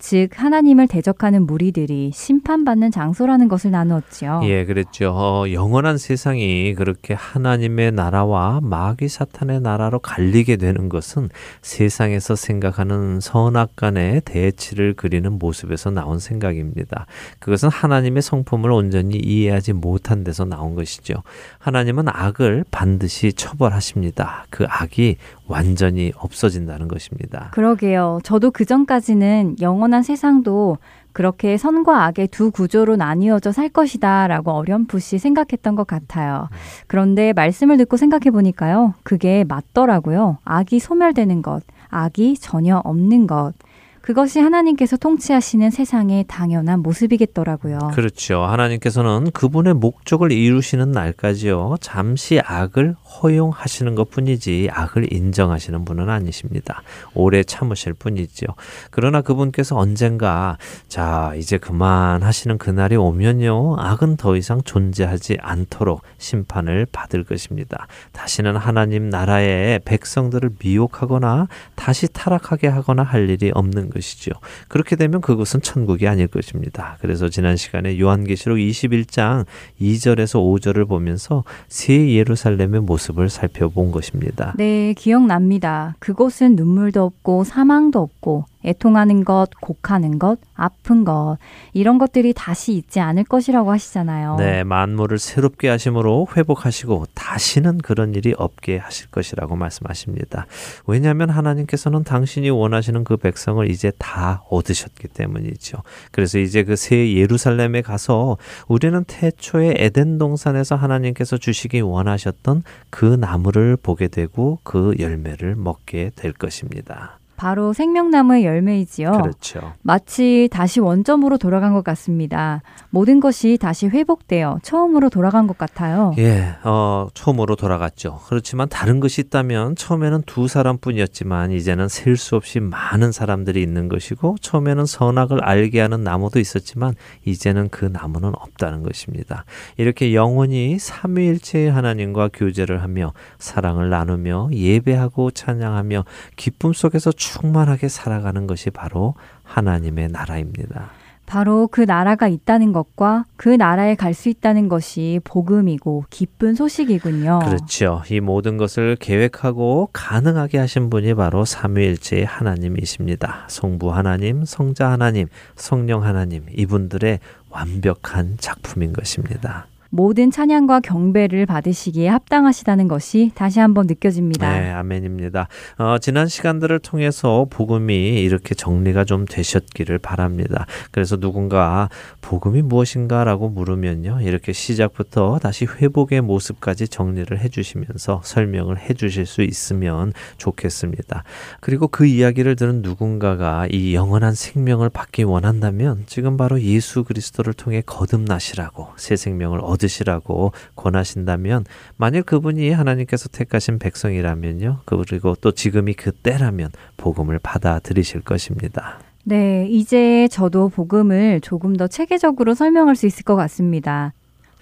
[0.02, 4.42] 즉 하나님을 대적하는 무리들이 심판받는 장소라는 것을 나누었지요.
[4.46, 5.12] 예, 그랬죠.
[5.16, 11.30] 어, 영원한 세상이 그렇게 하나님의 나라와 마귀 사탄의 나라로 갈리게 되는 것은
[11.62, 17.06] 세상에서 생각하는 선악 간의 대치를 그리는 모습에서 나온 생각입니다.
[17.38, 21.14] 그것은 하나님의 성품을 온전히 이해하지 못한 데서 나온 것이죠.
[21.60, 24.48] 하나님은 악을 반드시 처벌하십니다.
[24.50, 25.18] 그 악이
[25.52, 27.50] 완전히 없어진다는 것입니다.
[27.52, 28.20] 그러게요.
[28.24, 30.78] 저도 그 전까지는 영원한 세상도
[31.14, 36.48] 그렇게 선과 악의 두 구조로 나뉘어져 살 것이다 라고 어렴풋이 생각했던 것 같아요.
[36.88, 38.94] 그런데 말씀을 듣고 생각해 보니까요.
[39.04, 40.38] 그게 맞더라고요.
[40.46, 43.54] 악이 소멸되는 것, 악이 전혀 없는 것.
[44.02, 47.92] 그것이 하나님께서 통치하시는 세상의 당연한 모습이겠더라고요.
[47.94, 48.42] 그렇죠.
[48.44, 51.76] 하나님께서는 그분의 목적을 이루시는 날까지요.
[51.82, 56.82] 잠시 악을 허용하시는 것 뿐이지 악을 인정하시는 분은 아니십니다.
[57.14, 58.48] 오래 참으실 뿐이지요.
[58.90, 63.76] 그러나 그분께서 언젠가 자, 이제 그만 하시는 그날이 오면요.
[63.78, 67.86] 악은 더 이상 존재하지 않도록 심판을 받을 것입니다.
[68.14, 74.32] 다시는 하나님 나라의 백성들을 미혹하거나 다시 타락하게 하거나 할 일이 없는 것이죠.
[74.68, 76.98] 그렇게 되면 그것은 천국이 아닐 것입니다.
[77.00, 79.46] 그래서 지난 시간에 요한계시록 21장
[79.80, 84.56] 2절에서 5절을 보면서 새 예루살렘의 모습을 살펴본 것입니다.
[84.58, 85.96] 네, 기억납니다.
[86.00, 91.38] 그곳은 눈물도 없고 사망도 없고 애통하는 것, 곡하는 것, 아픈 것,
[91.72, 94.36] 이런 것들이 다시 있지 않을 것이라고 하시잖아요.
[94.38, 100.46] 네, 만물을 새롭게 하심으로 회복하시고 다시는 그런 일이 없게 하실 것이라고 말씀하십니다.
[100.88, 105.78] 왜냐하면 하나님께서는 당신이 원하시는 그 백성을 이제 다 얻으셨기 때문이죠.
[106.12, 113.78] 그래서 이제 그 새 예루살렘에 가서 우리는 태초에 에덴 동산에서 하나님께서 주시기 원하셨던 그 나무를
[113.78, 117.21] 보게 되고 그 열매를 먹게 될 것입니다.
[117.42, 119.14] 바로 생명나무의 열매이지요.
[119.14, 119.74] 그렇죠.
[119.82, 122.62] 마치 다시 원점으로 돌아간 것 같습니다.
[122.92, 126.14] 모든 것이 다시 회복되어 처음으로 돌아간 것 같아요.
[126.20, 128.20] 예, 어, 처음으로 돌아갔죠.
[128.28, 134.36] 그렇지만 다른 것이 있다면 처음에는 두 사람뿐이었지만 이제는 셀 수 없이 많은 사람들이 있는 것이고
[134.42, 136.94] 처음에는 선악을 알게 하는 나무도 있었지만
[137.26, 139.46] 이제는 그 나무는 없다는 것입니다.
[139.78, 146.04] 이렇게 영원히 삼위일체의 하나님과 교제를 하며 사랑을 나누며 예배하고 찬양하며
[146.36, 150.90] 기쁨 속에서 충만하게 살아가는 것이 바로 하나님의 나라입니다.
[151.26, 157.40] 바로 그 나라가 있다는 것과 그 나라에 갈 수 있다는 것이 복음이고 기쁜 소식이군요.
[157.46, 158.04] 그렇죠.
[158.10, 163.46] 이 모든 것을 계획하고 가능하게 하신 분이 바로 삼위일체의 하나님이십니다.
[163.48, 169.68] 성부 하나님, 성자 하나님, 성령 하나님 이분들의 완벽한 작품인 것입니다.
[169.94, 174.50] 모든 찬양과 경배를 받으시기에 합당하시다는 것이 다시 한번 느껴집니다.
[174.50, 175.50] 네, 아멘입니다.
[175.78, 180.66] 어, 지난 시간들을 통해서 복음이 이렇게 정리가 좀 되셨기를 바랍니다.
[180.92, 181.90] 그래서 누군가
[182.22, 184.22] 복음이 무엇인가라고 물으면요.
[184.22, 191.26] 이렇게 시작부터 다시 회복의 모습까지 정리를 해 주시면서 설명을 해 주실 수 있으면 좋겠습니다.
[191.60, 197.84] 그리고 그 이야기를 들은 누군가가 이 영원한 생명을 받기 원한다면 지금 바로 예수 그리스도를 통해
[197.86, 201.66] 거듭나시라고 새 생명을 얻 얻으시라고 권하신다면
[201.98, 204.82] 만일 그분이 하나님께서 택하신 백성이라면요.
[204.86, 209.00] 그리고 또 지금이 그 때라면 복음을 받아들이실 것입니다.
[209.24, 214.14] 네, 이제 저도 복음을 조금 더 체계적으로 설명할 수 있을 것 같습니다.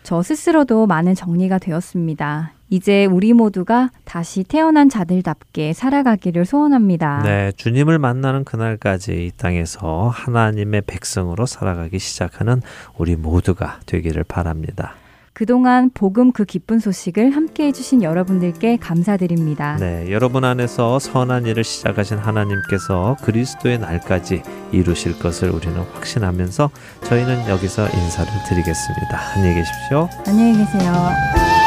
[0.03, 2.53] 저 스스로도 많은 정리가 되었습니다.
[2.69, 7.23] 이제 우리 모두가 다시 태어난 자들답게 살아가기를 소원합니다.
[7.23, 12.62] 네, 주님을 만나는 그날까지 이 땅에서 하나님의 백성으로 살아가기 시작하는
[12.97, 14.93] 우리 모두가 되기를 바랍니다.
[15.39, 19.78] 그동안 복음 그 기쁜 소식을 함께 해주신 여러분들께 감사드립니다.
[19.78, 26.69] 네, 여러분 안에서 선한 일을 시작하신 하나님께서 그리스도의 날까지 이루실 것을 우리는 확신하면서
[27.06, 29.17] 저희는 여기서 인사를 드리겠습니다.
[29.34, 30.10] 안녕히 계십시오.
[30.28, 31.59] 안녕히 계세요.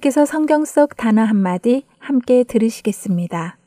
[0.00, 3.58] 계속해서 성경 속 단어 한마디 함께 들으시겠습니다.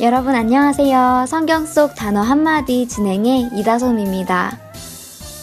[0.00, 1.26] 여러분 안녕하세요.
[1.28, 4.58] 성경 속 단어 한마디 진행의 이다솜입니다.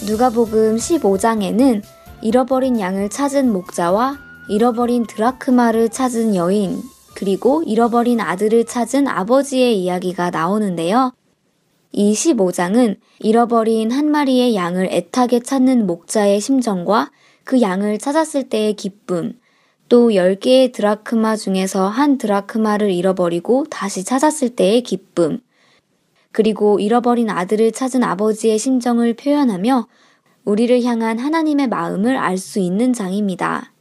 [0.08, 1.82] 누가복음 15장에는
[2.22, 4.18] 잃어버린 양을 찾은 목자와
[4.50, 6.82] 잃어버린 드라크마를 찾은 여인,
[7.18, 11.14] 그리고 잃어버린 아들을 찾은 아버지의 이야기가 나오는데요.
[11.92, 17.10] 이 15장은 잃어버린 한 마리의 양을 애타게 찾는 목자의 심정과
[17.44, 19.34] 그 양을 찾았을 때의 기쁨,
[19.90, 25.40] 또 10개의 드라크마 중에서 한 드라크마를 잃어버리고 다시 찾았을 때의 기쁨,
[26.32, 29.88] 그리고 잃어버린 아들을 찾은 아버지의 심정을 표현하며
[30.46, 33.74] 우리를 향한 하나님의 마음을 알 수 있는 장입니다.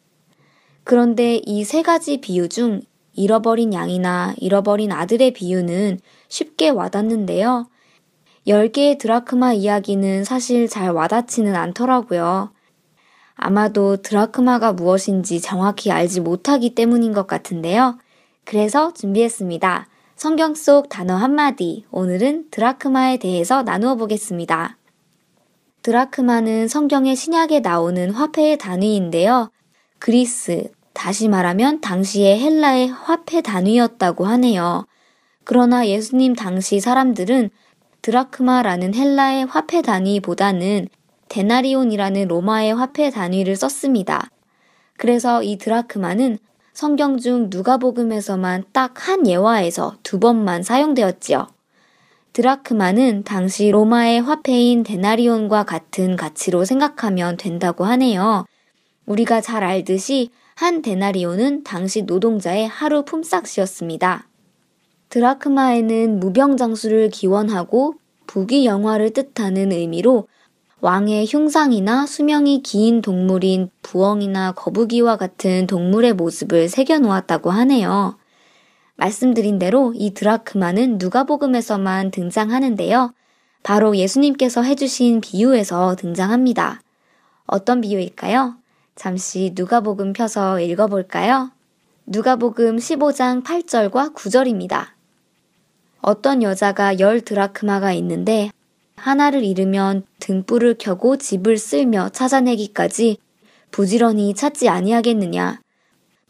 [0.84, 2.80] 그런데 이 세 가지 비유 중
[3.16, 5.98] 잃어버린 양이나 잃어버린 아들의 비유는
[6.28, 7.68] 쉽게 와닿는데요.
[8.46, 12.52] 10개의 드라크마 이야기는 사실 잘 와닿지는 않더라고요.
[13.34, 17.98] 아마도 드라크마가 무엇인지 정확히 알지 못하기 때문인 것 같은데요.
[18.44, 19.88] 그래서 준비했습니다.
[20.14, 24.78] 성경 속 단어 한마디, 오늘은 드라크마에 대해서 나누어 보겠습니다.
[25.82, 29.50] 드라크마는 성경의 신약에 나오는 화폐의 단위인데요.
[29.98, 34.86] 그리스, 다시 말하면 당시의 헬라의 화폐 단위였다고 하네요.
[35.44, 37.50] 그러나 예수님 당시 사람들은
[38.00, 40.88] 드라크마라는 헬라의 화폐 단위보다는
[41.28, 44.30] 데나리온이라는 로마의 화폐 단위를 썼습니다.
[44.96, 46.38] 그래서 이 드라크마는
[46.72, 51.46] 성경 중 누가복음에서만 딱 한 예화에서 두 번만 사용되었지요.
[52.32, 58.46] 드라크마는 당시 로마의 화폐인 데나리온과 같은 가치로 생각하면 된다고 하네요.
[59.04, 64.26] 우리가 잘 알듯이 한 데나리오는 당시 노동자의 하루 품삯이었습니다.
[65.10, 67.96] 드라크마에는 무병장수를 기원하고
[68.26, 70.28] 부귀 영화를 뜻하는 의미로
[70.80, 78.16] 왕의 흉상이나 수명이 긴 동물인 부엉이나 거북이와 같은 동물의 모습을 새겨놓았다고 하네요.
[78.96, 83.12] 말씀드린 대로 이 드라크마는 누가복음에서만 등장하는데요.
[83.62, 86.80] 바로 예수님께서 해주신 비유에서 등장합니다.
[87.46, 88.56] 어떤 비유일까요?
[88.96, 91.50] 잠시 누가복음 펴서 읽어볼까요?
[92.06, 94.86] 누가복음 15장 8절과 9절입니다.
[96.00, 98.50] 어떤 여자가 열 드라크마가 있는데
[98.96, 103.18] 하나를 잃으면 등불을 켜고 집을 쓸며 찾아내기까지
[103.70, 105.60] 부지런히 찾지 아니하겠느냐.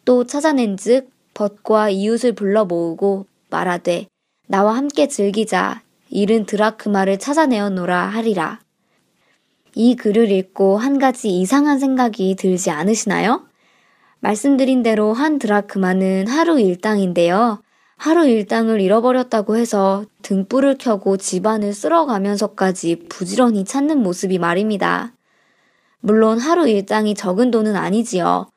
[0.05, 4.07] 또 찾아낸즉 벗과 이웃을 불러 모으고 말하되
[4.49, 8.59] 나와 함께 즐기자 잃은 드라크마를 찾아내었노라 하리라.
[9.79, 13.47] 이 글을 읽고 한 가지 이상한 생각이 들지 않으시나요?
[14.21, 17.61] 말씀드린 대로 한 드라크마는 하루 일당인데요.
[17.99, 25.13] 하루 일당을 잃어버렸다고 해서 등불을 켜고 집안을 쓸어가면서까지 부지런히 찾는 모습이 말입니다.
[26.01, 28.51] 물론 하루 일당이 적은 돈은 아니지요.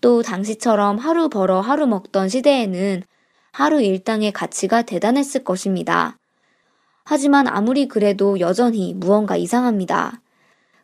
[0.00, 3.02] 또 당시처럼 하루 벌어 하루 먹던 시대에는
[3.50, 6.16] 하루 일당의 가치가 대단했을 것입니다.
[7.04, 10.20] 하지만 아무리 그래도 여전히 무언가 이상합니다.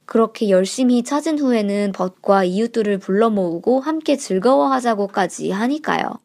[0.07, 6.19] 그렇게 열심히 찾은 후에는 벗과 이웃들을 불러 모으고 함께 즐거워하자고까지 하니까요.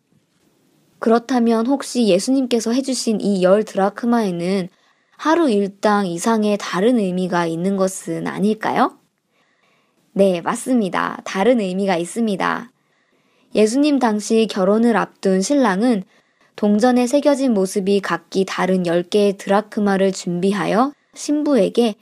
[1.00, 4.70] 그렇다면 혹시 예수님께서 해주신 이 열 드라크마에는
[5.16, 8.98] 하루 일당 이상의 다른 의미가 있는 것은 아닐까요?
[10.14, 11.22] 네, 맞습니다.
[11.24, 12.72] 다른 의미가 있습니다.
[13.56, 16.04] 예수님 당시 결혼을 앞둔 신랑은
[16.56, 21.96] 동전에 새겨진 모습이 각기 다른 10개의 드라크마를 준비하여 신부에게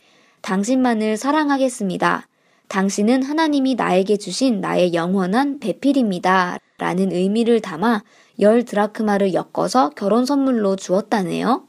[0.46, 2.28] 당신만을 사랑하겠습니다.
[2.68, 6.60] 당신은 하나님이 나에게 주신 나의 영원한 배필입니다.
[6.78, 8.04] 라는 의미를 담아
[8.42, 11.68] 열 드라크마를 엮어서 결혼 선물로 주었다네요.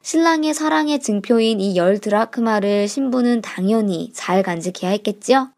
[0.00, 5.50] 신랑의 사랑의 증표인 이 열 드라크마를 신부는 당연히 잘 간직해야 했겠지요?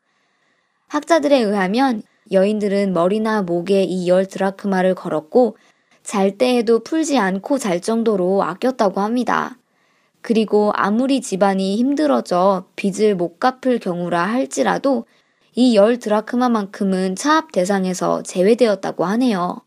[0.88, 2.02] 학자들에 의하면
[2.32, 5.56] 여인들은 머리나 목에 이 열 드라크마를 걸었고
[6.02, 9.56] 잘 때에도 풀지 않고 잘 정도로 아꼈다고 합니다.
[10.26, 15.04] 그리고 아무리 집안이 힘들어져 빚을 못 갚을 경우라 할지라도
[15.54, 19.60] 이 열 드라크마만큼은 차압 대상에서 제외되었다고 하네요.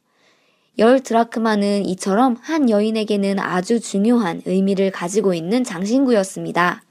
[0.77, 6.83] 열 드라크마는 이처럼 한 여인에게는 아주 중요한 의미를 가지고 있는 장신구였습니다.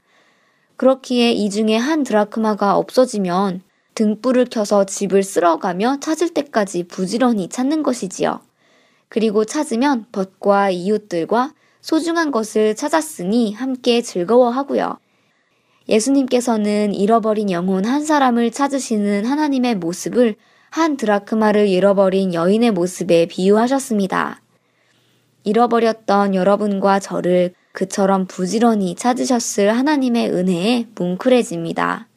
[0.75, 3.61] 그렇기에 이 중에 한 드라크마가 없어지면
[3.93, 8.39] 등불을 켜서 집을 쓸어가며 찾을 때까지 부지런히 찾는 것이지요.
[9.09, 14.97] 그리고 찾으면 벗과 이웃들과 소중한 것을 찾았으니 함께 즐거워하고요.
[15.87, 20.35] 예수님께서는 잃어버린 영혼 한 사람을 찾으시는 하나님의 모습을
[20.69, 24.41] 한 드라크마를 잃어버린 여인의 모습에 비유하셨습니다.
[25.43, 32.07] 잃어버렸던 여러분과 저를 그처럼 부지런히 찾으셨을 하나님의 은혜에 뭉클해집니다.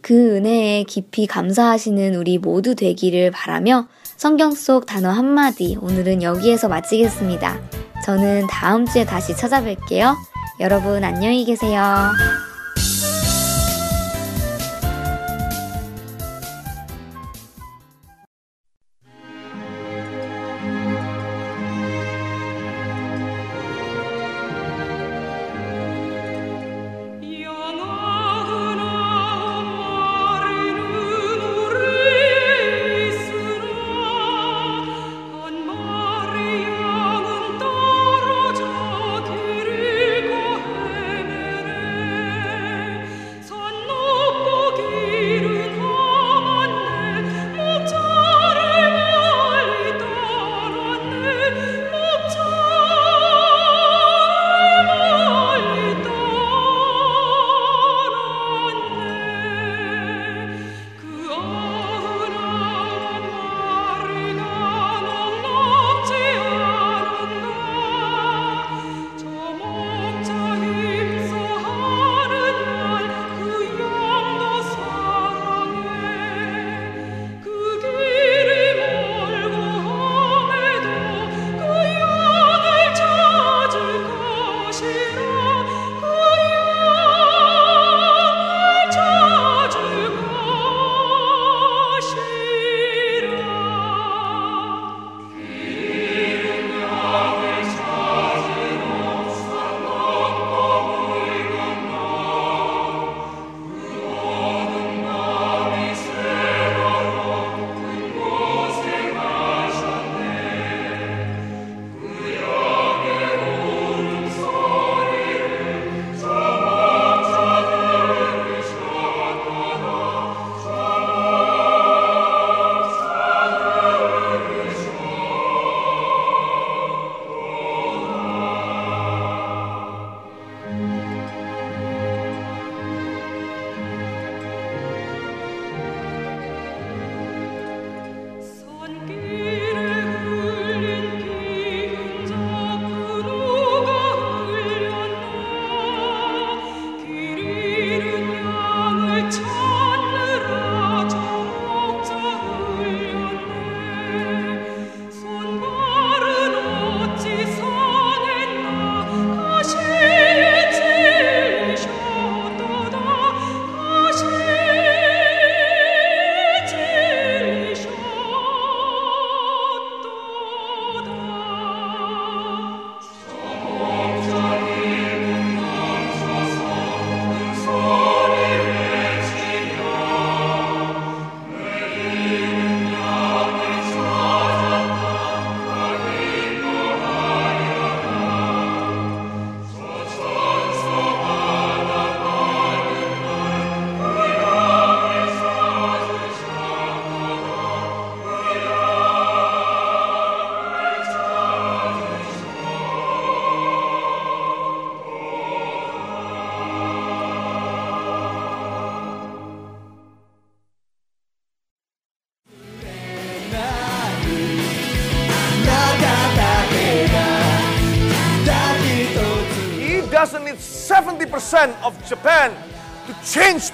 [0.00, 7.85] 그 은혜에 깊이 감사하시는 우리 모두 되기를 바라며 성경 속 단어 한마디 오늘은 여기에서 마치겠습니다.
[8.06, 10.14] 저는 다음 주에 다시 찾아뵐게요.
[10.60, 11.82] 여러분 안녕히 계세요.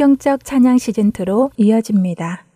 [0.00, 2.46] 성경적 찬양 시즌2로 이어집니다.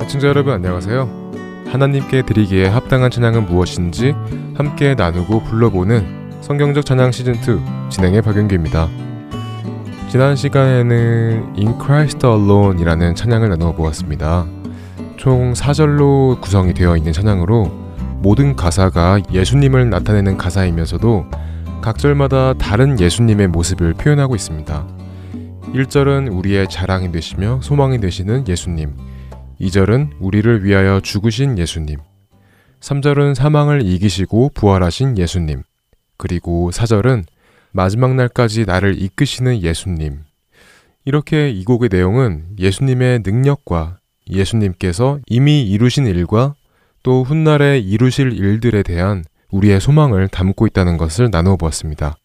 [0.00, 1.32] 시청자 여러분 안녕하세요.
[1.66, 4.14] 하나님께 드리기에 합당한 찬양은 무엇인지
[4.54, 8.88] 함께 나누고 불러보는 성경적 찬양 시즌2 진행의 박윤규입니다.
[10.08, 14.46] 지난 시간에는 In Christ Alone이라는 찬양을 나누어 보았습니다.
[15.18, 17.85] 총 4절로 구성이 되어 있는 찬양으로
[18.18, 21.26] 모든 가사가 예수님을 나타내는 가사이면서도
[21.82, 24.86] 각 절마다 다른 예수님의 모습을 표현하고 있습니다.
[25.74, 28.96] 1절은 우리의 자랑이 되시며 소망이 되시는 예수님.
[29.60, 31.98] 2절은 우리를 위하여 죽으신 예수님.
[32.80, 35.62] 3절은 사망을 이기시고 부활하신 예수님.
[36.16, 37.24] 그리고 4절은
[37.72, 40.20] 마지막 날까지 나를 이끄시는 예수님.
[41.04, 43.98] 이렇게 이 곡의 내용은 예수님의 능력과
[44.28, 46.54] 예수님께서 이미 이루신 일과
[47.06, 52.16] 또 훗날에 이루실 일들에 대한 우리의 소망을 담고 있다는 것을 나누어 보았습니다.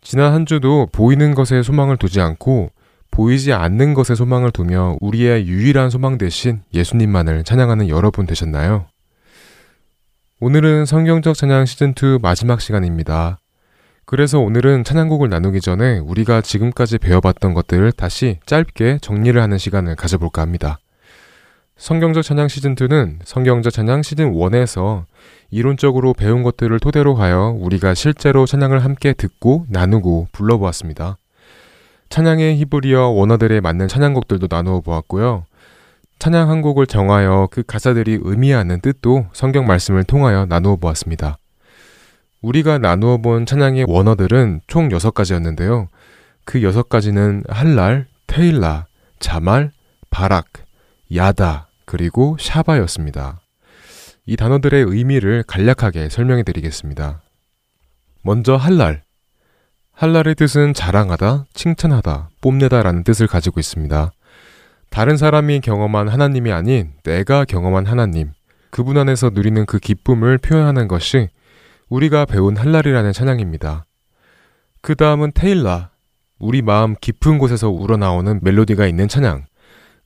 [0.00, 2.70] 지난 한 주도 보이는 것에 소망을 두지 않고
[3.10, 8.86] 보이지 않는 것에 소망을 두며 우리의 유일한 소망 대신 예수님만을 찬양하는 여러분 되셨나요?
[10.40, 13.40] 오늘은 성경적 찬양 시즌2 마지막 시간입니다.
[14.06, 20.40] 그래서 오늘은 찬양곡을 나누기 전에 우리가 지금까지 배워봤던 것들을 다시 짧게 정리를 하는 시간을 가져볼까
[20.40, 20.78] 합니다.
[21.76, 25.04] 성경적 찬양 시즌2는 성경적 찬양 시즌1에서
[25.50, 31.18] 이론적으로 배운 것들을 토대로 하여 우리가 실제로 찬양을 함께 듣고 나누고 불러보았습니다.
[32.08, 35.44] 찬양의 히브리어 원어들에 맞는 찬양곡들도 나누어 보았고요.
[36.18, 41.36] 찬양 한 곡을 정하여 그 가사들이 의미하는 뜻도 성경 말씀을 통하여 나누어 보았습니다.
[42.40, 45.88] 우리가 나누어 본 찬양의 원어들은 총 6가지였는데요.
[46.44, 48.86] 그 6가지는 할랄, 테일라,
[49.18, 49.72] 자말,
[50.08, 50.46] 바락,
[51.14, 53.40] 야다, 그리고 샤바였습니다.
[54.26, 57.22] 이 단어들의 의미를 간략하게 설명해 드리겠습니다.
[58.22, 59.02] 먼저 할랄.
[59.92, 64.10] 할랄의 뜻은 자랑하다, 칭찬하다, 뽐내다 라는 뜻을 가지고 있습니다.
[64.90, 68.32] 다른 사람이 경험한 하나님이 아닌 내가 경험한 하나님,
[68.70, 71.28] 그분 안에서 누리는 그 기쁨을 표현하는 것이
[71.88, 73.86] 우리가 배운 할랄이라는 찬양입니다.
[74.82, 75.90] 그 다음은 테일라,
[76.38, 79.46] 우리 마음 깊은 곳에서 우러나오는 멜로디가 있는 찬양.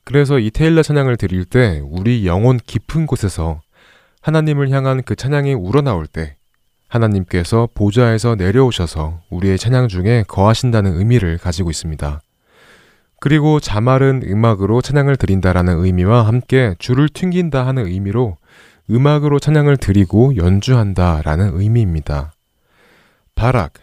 [0.04, 3.60] 그래서 이 테일라 찬양을 드릴 때 우리 영혼 깊은 곳에서
[4.22, 6.36] 하나님을 향한 그 찬양이 우러나올 때
[6.88, 12.20] 하나님께서 보좌에서 내려오셔서 우리의 찬양 중에 거하신다는 의미를 가지고 있습니다.
[13.20, 18.38] 그리고 자말은 음악으로 찬양을 드린다라는 의미와 함께 줄을 튕긴다 하는 의미로
[18.90, 22.32] 음악으로 찬양을 드리고 연주한다라는 의미입니다.
[23.34, 23.74] 바락,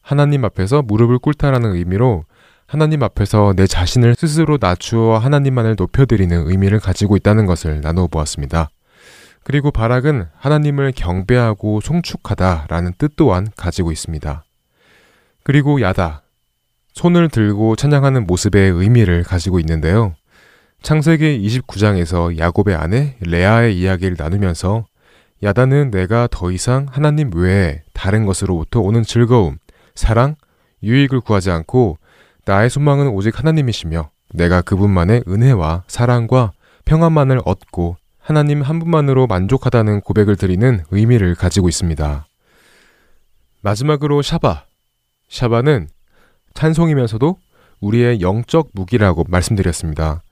[0.00, 2.24] 하나님 앞에서 무릎을 꿇다라는 의미로
[2.68, 8.68] 하나님 앞에서 내 자신을 스스로 낮추어 하나님만을 높여드리는 의미를 가지고 있다는 것을 나누어 보았습니다.
[9.42, 14.44] 그리고 바락은 하나님을 경배하고 송축하다라는 뜻 또한 가지고 있습니다.
[15.44, 16.24] 그리고 야다,
[16.92, 20.14] 손을 들고 찬양하는 모습의 의미를 가지고 있는데요.
[20.82, 24.84] 창세기 29장에서 야곱의 아내 레아의 이야기를 나누면서
[25.42, 29.56] 야다는 내가 더 이상 하나님 외에 다른 것으로부터 오는 즐거움,
[29.94, 30.34] 사랑,
[30.82, 31.96] 유익을 구하지 않고
[32.48, 36.52] 나의 소망은 오직 하나님이시며 내가 그분만의 은혜와 사랑과
[36.86, 42.26] 평안만을 얻고 하나님 한 분만으로 만족하다는 고백을 드리는 의미를 가지고 있습니다.
[43.60, 44.64] 마지막으로 샤바.
[45.28, 45.88] 샤바는
[46.54, 47.36] 찬송이면서도
[47.80, 50.22] 우리의 영적 무기라고 말씀드렸습니다.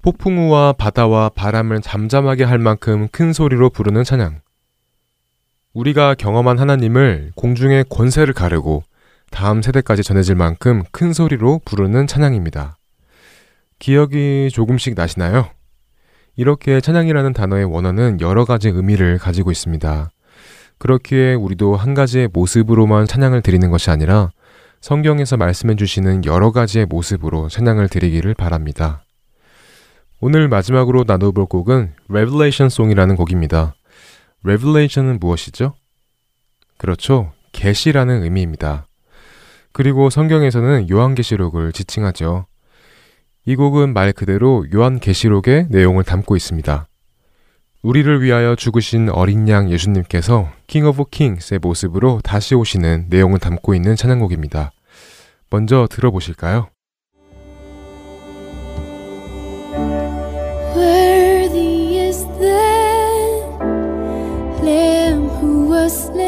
[0.00, 4.40] 폭풍우와 바다와 바람을 잠잠하게 할 만큼 큰 소리로 부르는 찬양.
[5.74, 8.84] 우리가 경험한 하나님을 공중의 권세를 가르고
[9.30, 12.76] 다음 세대까지 전해질 만큼 큰 소리로 부르는 찬양입니다.
[13.78, 15.50] 기억이 조금씩 나시나요?
[16.36, 20.10] 이렇게 찬양이라는 단어의 원어는 여러 가지 의미를 가지고 있습니다.
[20.78, 24.30] 그렇기에 우리도 한 가지의 모습으로만 찬양을 드리는 것이 아니라
[24.80, 29.02] 성경에서 말씀해 주시는 여러 가지의 모습으로 찬양을 드리기를 바랍니다.
[30.20, 33.74] 오늘 마지막으로 나눠볼 곡은 Revelation Song이라는 곡입니다.
[34.44, 35.74] Revelation은 무엇이죠?
[36.78, 37.32] 그렇죠.
[37.52, 38.85] 계시라는 의미입니다.
[39.76, 42.46] 그리고 성경에서는 요한계시록을 지칭하죠.
[43.44, 46.88] 이 곡은 말 그대로 요한계시록의 내용을 담고 있습니다.
[47.82, 53.96] 우리를 위하여 죽으신 어린 양 예수님께서 King of Kings의 모습으로 다시 오시는 내용을 담고 있는
[53.96, 54.72] 찬양곡입니다.
[55.50, 56.70] 먼저 들어보실까요?
[60.74, 62.56] Worthy is the
[64.62, 66.25] Lamb who was slain.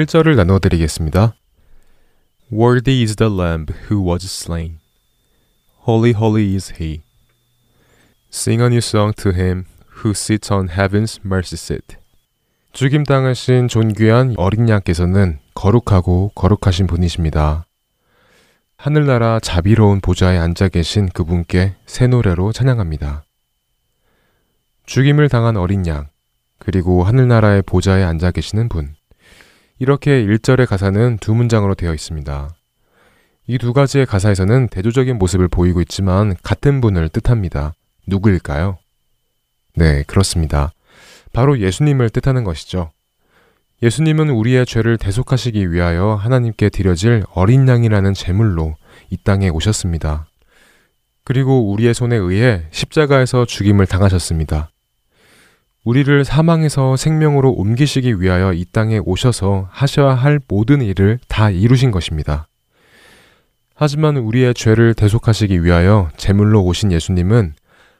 [0.00, 1.34] 1절을 나누어 드리겠습니다.
[2.50, 4.78] Worthy is the lamb who was slain.
[5.86, 7.02] Holy, holy is he.
[8.32, 9.66] Sing a new song to him
[9.98, 11.96] who sits on heaven's mercy seat.
[12.72, 17.66] 죽임 당하신 존귀한 어린 양께서는 거룩하고 거룩하신 분이십니다.
[18.78, 23.24] 하늘나라 자비로운 보좌에 앉아 계신 그분께 새 노래로 찬양합니다.
[24.86, 26.08] 죽임을 당한 어린 양,
[26.58, 28.94] 그리고 하늘나라의 보좌에 앉아 계시는 분.
[29.80, 32.50] 이렇게 1절의 가사는 두 문장으로 되어 있습니다.
[33.46, 37.72] 이 두 가지의 가사에서는 대조적인 모습을 보이고 있지만 같은 분을 뜻합니다.
[38.06, 38.78] 누구일까요?
[39.74, 40.72] 네, 그렇습니다.
[41.32, 42.90] 바로 예수님을 뜻하는 것이죠.
[43.82, 48.76] 예수님은 우리의 죄를 대속하시기 위하여 하나님께 드려질 어린 양이라는 제물로
[49.08, 50.28] 이 땅에 오셨습니다.
[51.24, 54.70] 그리고 우리의 손에 의해 십자가에서 죽임을 당하셨습니다.
[55.84, 62.48] 우리를 사망에서 생명으로 옮기시기 위하여 이 땅에 오셔서 하셔야 할 모든 일을 다 이루신 것입니다.
[63.74, 67.54] 하지만 우리의 죄를 대속하시기 위하여 제물로 오신 예수님은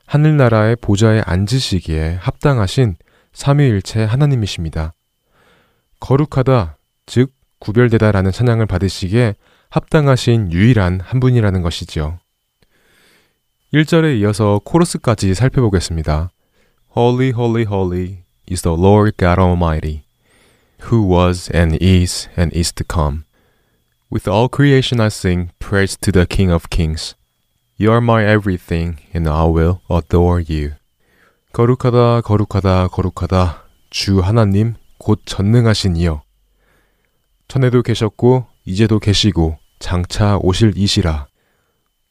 [0.04, 2.96] 하늘나라의 보좌에 앉으시기에 합당하신
[3.32, 4.92] 삼위일체 하나님이십니다.
[6.00, 6.76] 거룩하다,
[7.06, 9.36] 즉 구별되다라는 찬양을 받으시기에
[9.70, 12.18] 합당하신 유일한 한 분이라는 것이지요.
[13.72, 16.30] 1절에 이어서 코러스까지 살펴보겠습니다.
[16.94, 20.02] Holy, holy, holy is the Lord God Almighty,
[20.90, 23.26] who was and is and is to come.
[24.10, 27.14] With all creation I sing praise to the King of Kings.
[27.76, 30.72] You are my everything, and I will adore you.
[31.52, 33.62] 거룩하다, 거룩하다, 거룩하다.
[33.90, 36.22] 주 하나님, 곧 전능하신 이여.
[37.46, 41.28] 전에도 계셨고, 이제도 계시고, 장차 오실 이시라.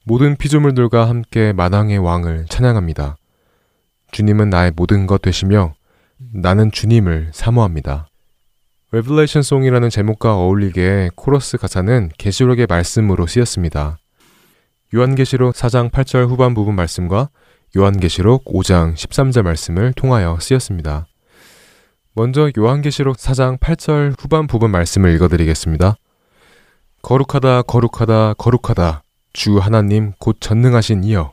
[0.05, 3.17] 모든 피조물들과 함께 만왕의 왕을 찬양합니다.
[4.12, 5.74] 주님은 나의 모든 것 되시며,
[6.34, 8.07] 나는 주님을 사모합니다.
[8.91, 13.99] Revelation Song이라는 제목과 어울리게 코러스 가사는 계시록의 말씀으로 쓰였습니다.
[14.95, 17.30] 요한계시록 4장 8절 후반 부분 말씀과
[17.78, 21.05] 요한계시록 5장 13절 말씀을 통하여 쓰였습니다.
[22.14, 25.95] 먼저 요한계시록 4장 8절 후반 부분 말씀을 읽어드리겠습니다.
[27.03, 29.03] 거룩하다, 거룩하다, 거룩하다.
[29.34, 31.32] 주 하나님 곧 전능하신 이여.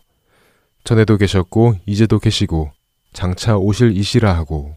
[0.87, 2.71] 전에도 계셨고, 이제도 계시고,
[3.13, 4.77] 장차 오실 이시라 하고.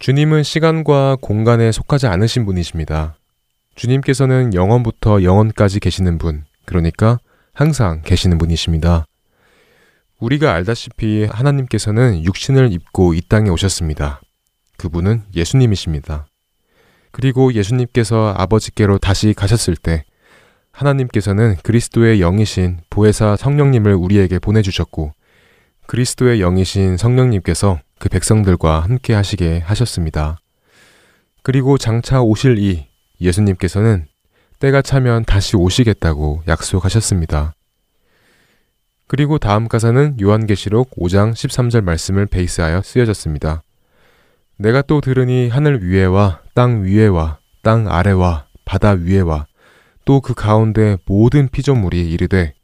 [0.00, 3.16] 주님은 시간과 공간에 속하지 않으신 분이십니다.
[3.74, 7.18] 주님께서는 영원부터 영원까지 계시는 분, 그러니까
[7.54, 9.06] 항상 계시는 분이십니다.
[10.20, 14.20] 우리가 알다시피 하나님께서는 육신을 입고 이 땅에 오셨습니다.
[14.76, 16.26] 그분은 예수님이십니다.
[17.12, 20.04] 그리고 예수님께서 아버지께로 다시 가셨을 때
[20.78, 25.12] 하나님께서는 그리스도의 영이신 보혜사 성령님을 우리에게 보내주셨고
[25.86, 30.38] 그리스도의 영이신 성령님께서 그 백성들과 함께 하시게 하셨습니다.
[31.42, 32.86] 그리고 장차 오실 이
[33.20, 34.06] 예수님께서는
[34.60, 37.54] 때가 차면 다시 오시겠다고 약속하셨습니다.
[39.06, 43.62] 그리고 다음 가사는 요한계시록 5장 13절 말씀을 베이스하여 쓰여졌습니다.
[44.58, 49.46] 내가 또 들으니 하늘 위에와 땅 위에와 땅 아래와 바다 위에와
[50.08, 52.54] 또 그 가운데 모든 피조물이 이르되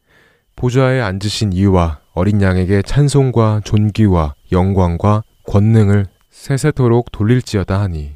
[0.57, 8.13] 보좌에 앉으신 이와 어린 양에게 찬송과 존귀와 영광과 권능을 세세토록 돌릴지어다 하니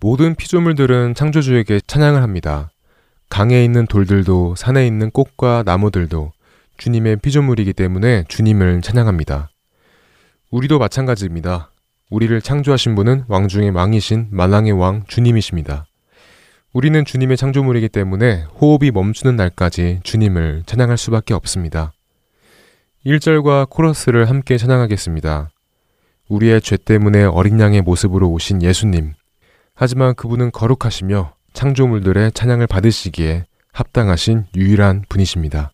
[0.00, 2.70] 모든 피조물들은 창조주에게 찬양을 합니다.
[3.30, 6.32] 강에 있는 돌들도 산에 있는 꽃과 나무들도
[6.76, 9.48] 주님의 피조물이기 때문에 주님을 찬양합니다.
[10.50, 11.72] 우리도 마찬가지입니다.
[12.10, 15.86] 우리를 창조하신 분은 왕 중의 왕이신 만왕의 왕 주님이십니다.
[16.72, 21.92] 우리는 주님의 창조물이기 때문에 호흡이 멈추는 날까지 주님을 찬양할 수밖에 없습니다.
[23.04, 25.50] 1절과 코러스를 함께 찬양하겠습니다.
[26.28, 29.14] 우리의 죄 때문에 어린 양의 모습으로 오신 예수님.
[29.74, 35.72] 하지만 그분은 거룩하시며 창조물들의 찬양을 받으시기에 합당하신 유일한 분이십니다.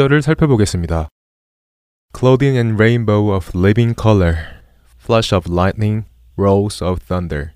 [0.00, 1.08] 2절을 살펴보겠습니다.
[2.16, 4.36] Clothing and rainbow of living color,
[4.98, 6.06] flash of lightning,
[6.38, 7.50] rolls of thunder.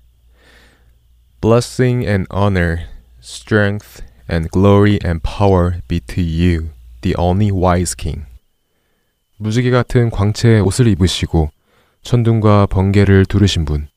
[1.41, 2.85] Blessing and honor,
[3.19, 6.69] strength and glory and power be to you,
[7.01, 8.25] the only wise king.
[9.37, 11.49] 무지개 같은 광채의 옷을 입으시고
[12.03, 13.87] 천둥과 번개를 두르신 분,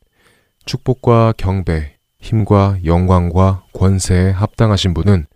[0.65, 5.27] 축복과 경배, 힘과 영광과 권세에 합당하신 분은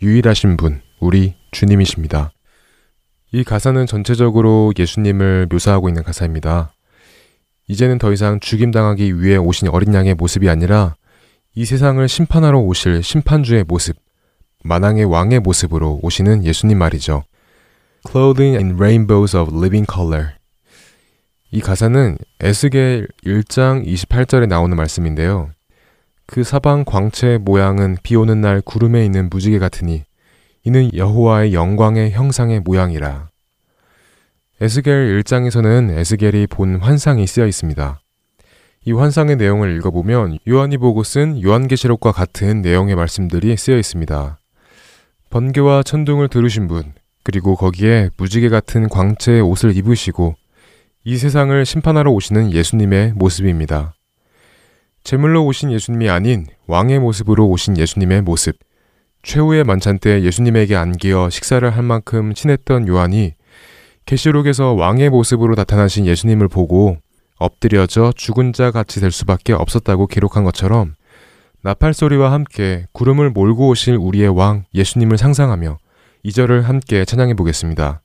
[0.00, 2.32] 유일하신 분, 우리 주님이십니다.
[3.36, 6.72] 이 가사는 전체적으로 예수님을 묘사하고 있는 가사입니다.
[7.68, 10.94] 이제는 더 이상 죽임당하기 위해 오신 어린 양의 모습이 아니라
[11.54, 13.98] 이 세상을 심판하러 오실 심판주의 모습,
[14.64, 17.24] 만왕의 왕의 모습으로 오시는 예수님 말이죠.
[18.10, 20.28] Clothing in rainbows of living color.
[21.50, 25.50] 이 가사는 에스겔 1장 28절에 나오는 말씀인데요.
[26.26, 30.05] 그 사방 광채의 모양은 비 오는 날 구름에 있는 무지개 같으니
[30.66, 33.28] 이는 여호와의 영광의 형상의 모양이라.
[34.60, 38.00] 에스겔 1장에서는 에스겔이 본 환상이 쓰여 있습니다.
[38.86, 44.40] 이 환상의 내용을 읽어보면 요한이 보고 쓴 요한계시록과 같은 내용의 말씀들이 쓰여 있습니다.
[45.30, 50.34] 번개와 천둥을 들으신 분, 그리고 거기에 무지개 같은 광채의 옷을 입으시고
[51.04, 53.94] 이 세상을 심판하러 오시는 예수님의 모습입니다.
[55.04, 58.65] 제물로 오신 예수님이 아닌 왕의 모습으로 오신 예수님의 모습.
[59.26, 63.34] 최후의 만찬 때 예수님에게 안기어 식사를 할 만큼 친했던 요한이
[64.04, 66.96] 계시록에서 왕의 모습으로 나타나신 예수님을 보고
[67.36, 70.94] 엎드려져 죽은 자 같이 될 수밖에 없었다고 기록한 것처럼
[71.62, 75.78] 나팔 소리와 함께 구름을 몰고 오실 우리의 왕 예수님을 상상하며
[76.22, 78.02] 이 절을 함께 찬양해 보겠습니다.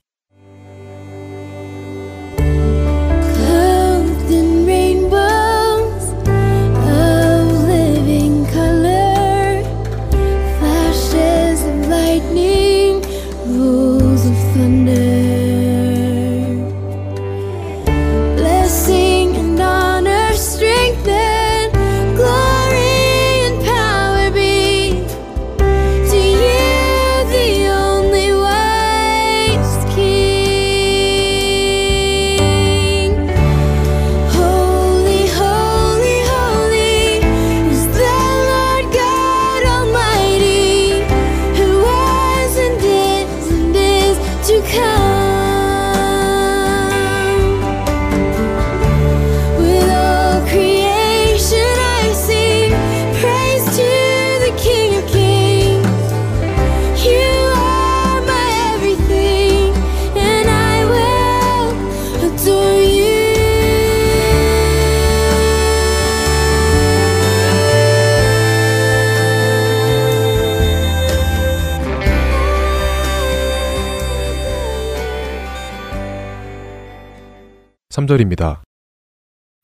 [77.91, 78.61] 3절입니다.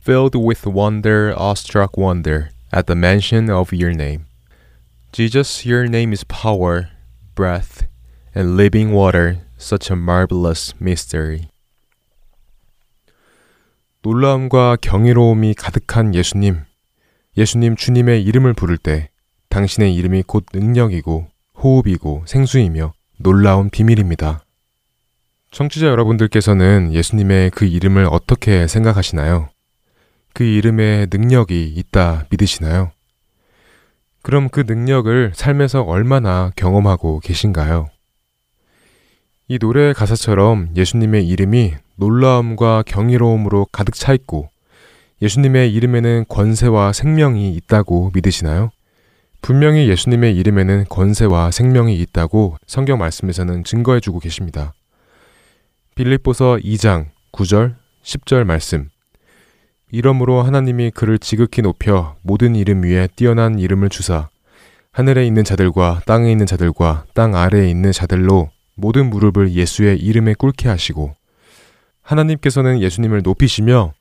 [0.03, 4.25] Filled with wonder, awestruck wonder at the mention of your name.
[5.13, 6.89] Jesus, your name is power,
[7.35, 7.87] breath,
[8.35, 11.47] and living water, such a marvelous mystery.
[14.01, 16.63] 놀라움과 경이로움이 가득한 예수님.
[17.37, 19.09] 예수님 주님의 이름을 부를 때
[19.49, 21.27] 당신의 이름이 곧 능력이고
[21.63, 24.43] 호흡이고 생수이며 놀라운 비밀입니다.
[25.51, 29.49] 청취자 여러분들께서는 예수님의 그 이름을 어떻게 생각하시나요?
[30.33, 32.91] 그 이름에 능력이 있다 믿으시나요?
[34.21, 37.87] 그럼 그 능력을 삶에서 얼마나 경험하고 계신가요?
[39.47, 44.49] 이 노래의 가사처럼 예수님의 이름이 놀라움과 경이로움으로 가득 차 있고
[45.21, 48.69] 예수님의 이름에는 권세와 생명이 있다고 믿으시나요?
[49.41, 54.73] 분명히 예수님의 이름에는 권세와 생명이 있다고 성경 말씀에서는 증거해 주고 계십니다.
[55.97, 57.73] 빌립보서 2장 9절
[58.03, 58.87] 10절 말씀
[59.89, 64.29] 이러므로 하나님이 그를 지극히 높여 모든 이름 위에 뛰어난 이름을 주사
[64.91, 70.69] 하늘에 있는 자들과 땅에 있는 자들과 땅 아래에 있는 자들로 모든 무릎을 예수의 이름에 꿇게
[70.69, 71.15] 하시고
[72.03, 73.93] 하나님께서는 예수님을 높이시며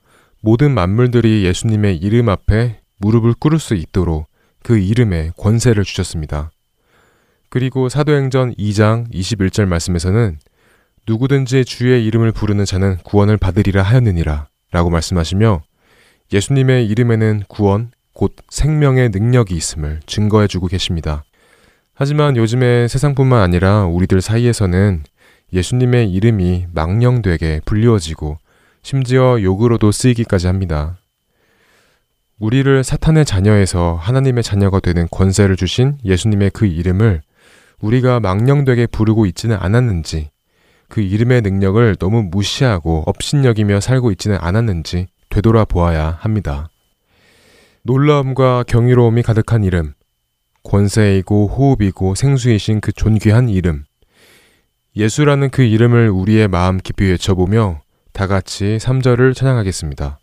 [0.43, 4.27] 모든 만물들이 예수님의 이름 앞에 무릎을 꿇을 수 있도록
[4.63, 6.51] 그 이름에 권세를 주셨습니다.
[7.49, 10.39] 그리고 사도행전 2장 21절 말씀에서는
[11.09, 15.63] 누구든지 주의 이름을 부르는 자는 구원을 받으리라 하였느니라 라고 말씀하시며
[16.33, 21.23] 예수님의 이름에는 구원, 곧 생명의 능력이 있음을 증거해 주고 계십니다.
[21.95, 25.05] 하지만 요즘에 세상뿐만 아니라 우리들 사이에서는
[25.53, 28.39] 예수님의 이름이 망령되게 불리워지고
[28.83, 30.99] 심지어 욕으로도 쓰이기까지 합니다.
[32.39, 37.23] 우리를 사탄의 자녀에서 하나님의 자녀가 되는 권세를 주신 예수님의 그 이름을
[37.81, 40.31] 우리가 망령되게 부르고 있지는 않았는지
[40.89, 46.69] 그 이름의 능력을 너무 무시하고 업신여기며 살고 있지는 않았는지 되돌아보아야 합니다.
[47.83, 49.95] 놀라움과 경이로움이 가득한 이름,
[50.65, 53.85] 권세이고 호흡이고 생수이신 그 존귀한 이름,
[54.97, 57.83] 예수라는 그 이름을 우리의 마음 깊이 외쳐보며
[58.13, 60.19] 다 같이 3절을 찬양하겠습니다.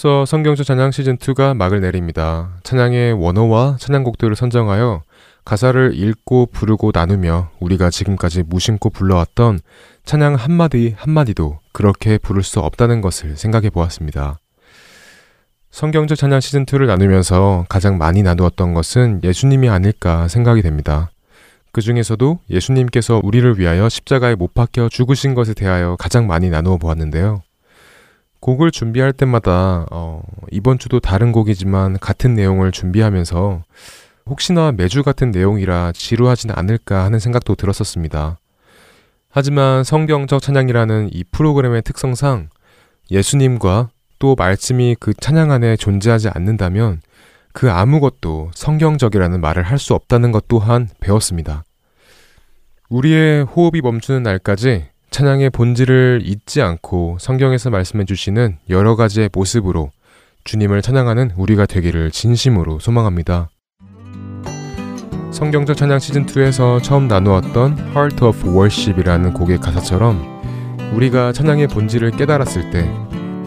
[0.00, 2.56] 오늘로써 성경적 찬양 시즌2가 막을 내립니다.
[2.62, 5.02] 찬양의 원어와 찬양곡들을 선정하여
[5.44, 9.60] 가사를 읽고 부르고 나누며 우리가 지금까지 무심코 불러왔던
[10.06, 14.38] 찬양 한마디 한마디도 그렇게 부를 수 없다는 것을 생각해 보았습니다.
[15.70, 21.10] 성경적 찬양 시즌2를 나누면서 가장 많이 나누었던 것은 예수님이 아닐까 생각이 됩니다.
[21.72, 27.42] 그 중에서도 예수님께서 우리를 위하여 십자가에 못 박혀 죽으신 것에 대하여 가장 많이 나누어 보았는데요.
[28.40, 33.62] 곡을 준비할 때마다 어, 이번 주도 다른 곡이지만 같은 내용을 준비하면서
[34.26, 38.38] 혹시나 매주 같은 내용이라 지루하진 않을까 하는 생각도 들었었습니다.
[39.28, 42.48] 하지만 성경적 찬양이라는 이 프로그램의 특성상
[43.10, 47.00] 예수님과 또 말씀이 그 찬양 안에 존재하지 않는다면
[47.52, 51.64] 그 아무것도 성경적이라는 말을 할 수 없다는 것 또한 배웠습니다.
[52.88, 59.90] 우리의 호흡이 멈추는 날까지 찬양의 본질을 잊지 않고 성경에서 말씀해 주시는 여러 가지의 모습으로
[60.44, 63.50] 주님을 찬양하는 우리가 되기를 진심으로 소망합니다.
[65.32, 70.40] 성경적 찬양 시즌2에서 처음 나누었던 Heart of Worship이라는 곡의 가사처럼
[70.94, 72.88] 우리가 찬양의 본질을 깨달았을 때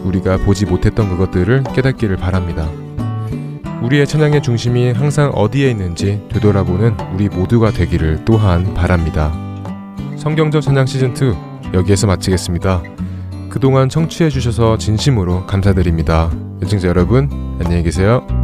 [0.02, 2.68] 우리가 보지 못했던 그것들을 깨닫기를 바랍니다.
[3.82, 9.32] 우리의 찬양의 중심이 항상 어디에 있는지 되돌아보는 우리 모두가 되기를 또한 바랍니다.
[10.16, 12.82] 성경적 찬양 시즌2 여기에서 마치겠습니다.
[13.50, 16.30] 그동안 청취해주셔서 진심으로 감사드립니다.
[16.62, 17.28] 애청자 여러분,
[17.60, 18.43] 안녕히 계세요.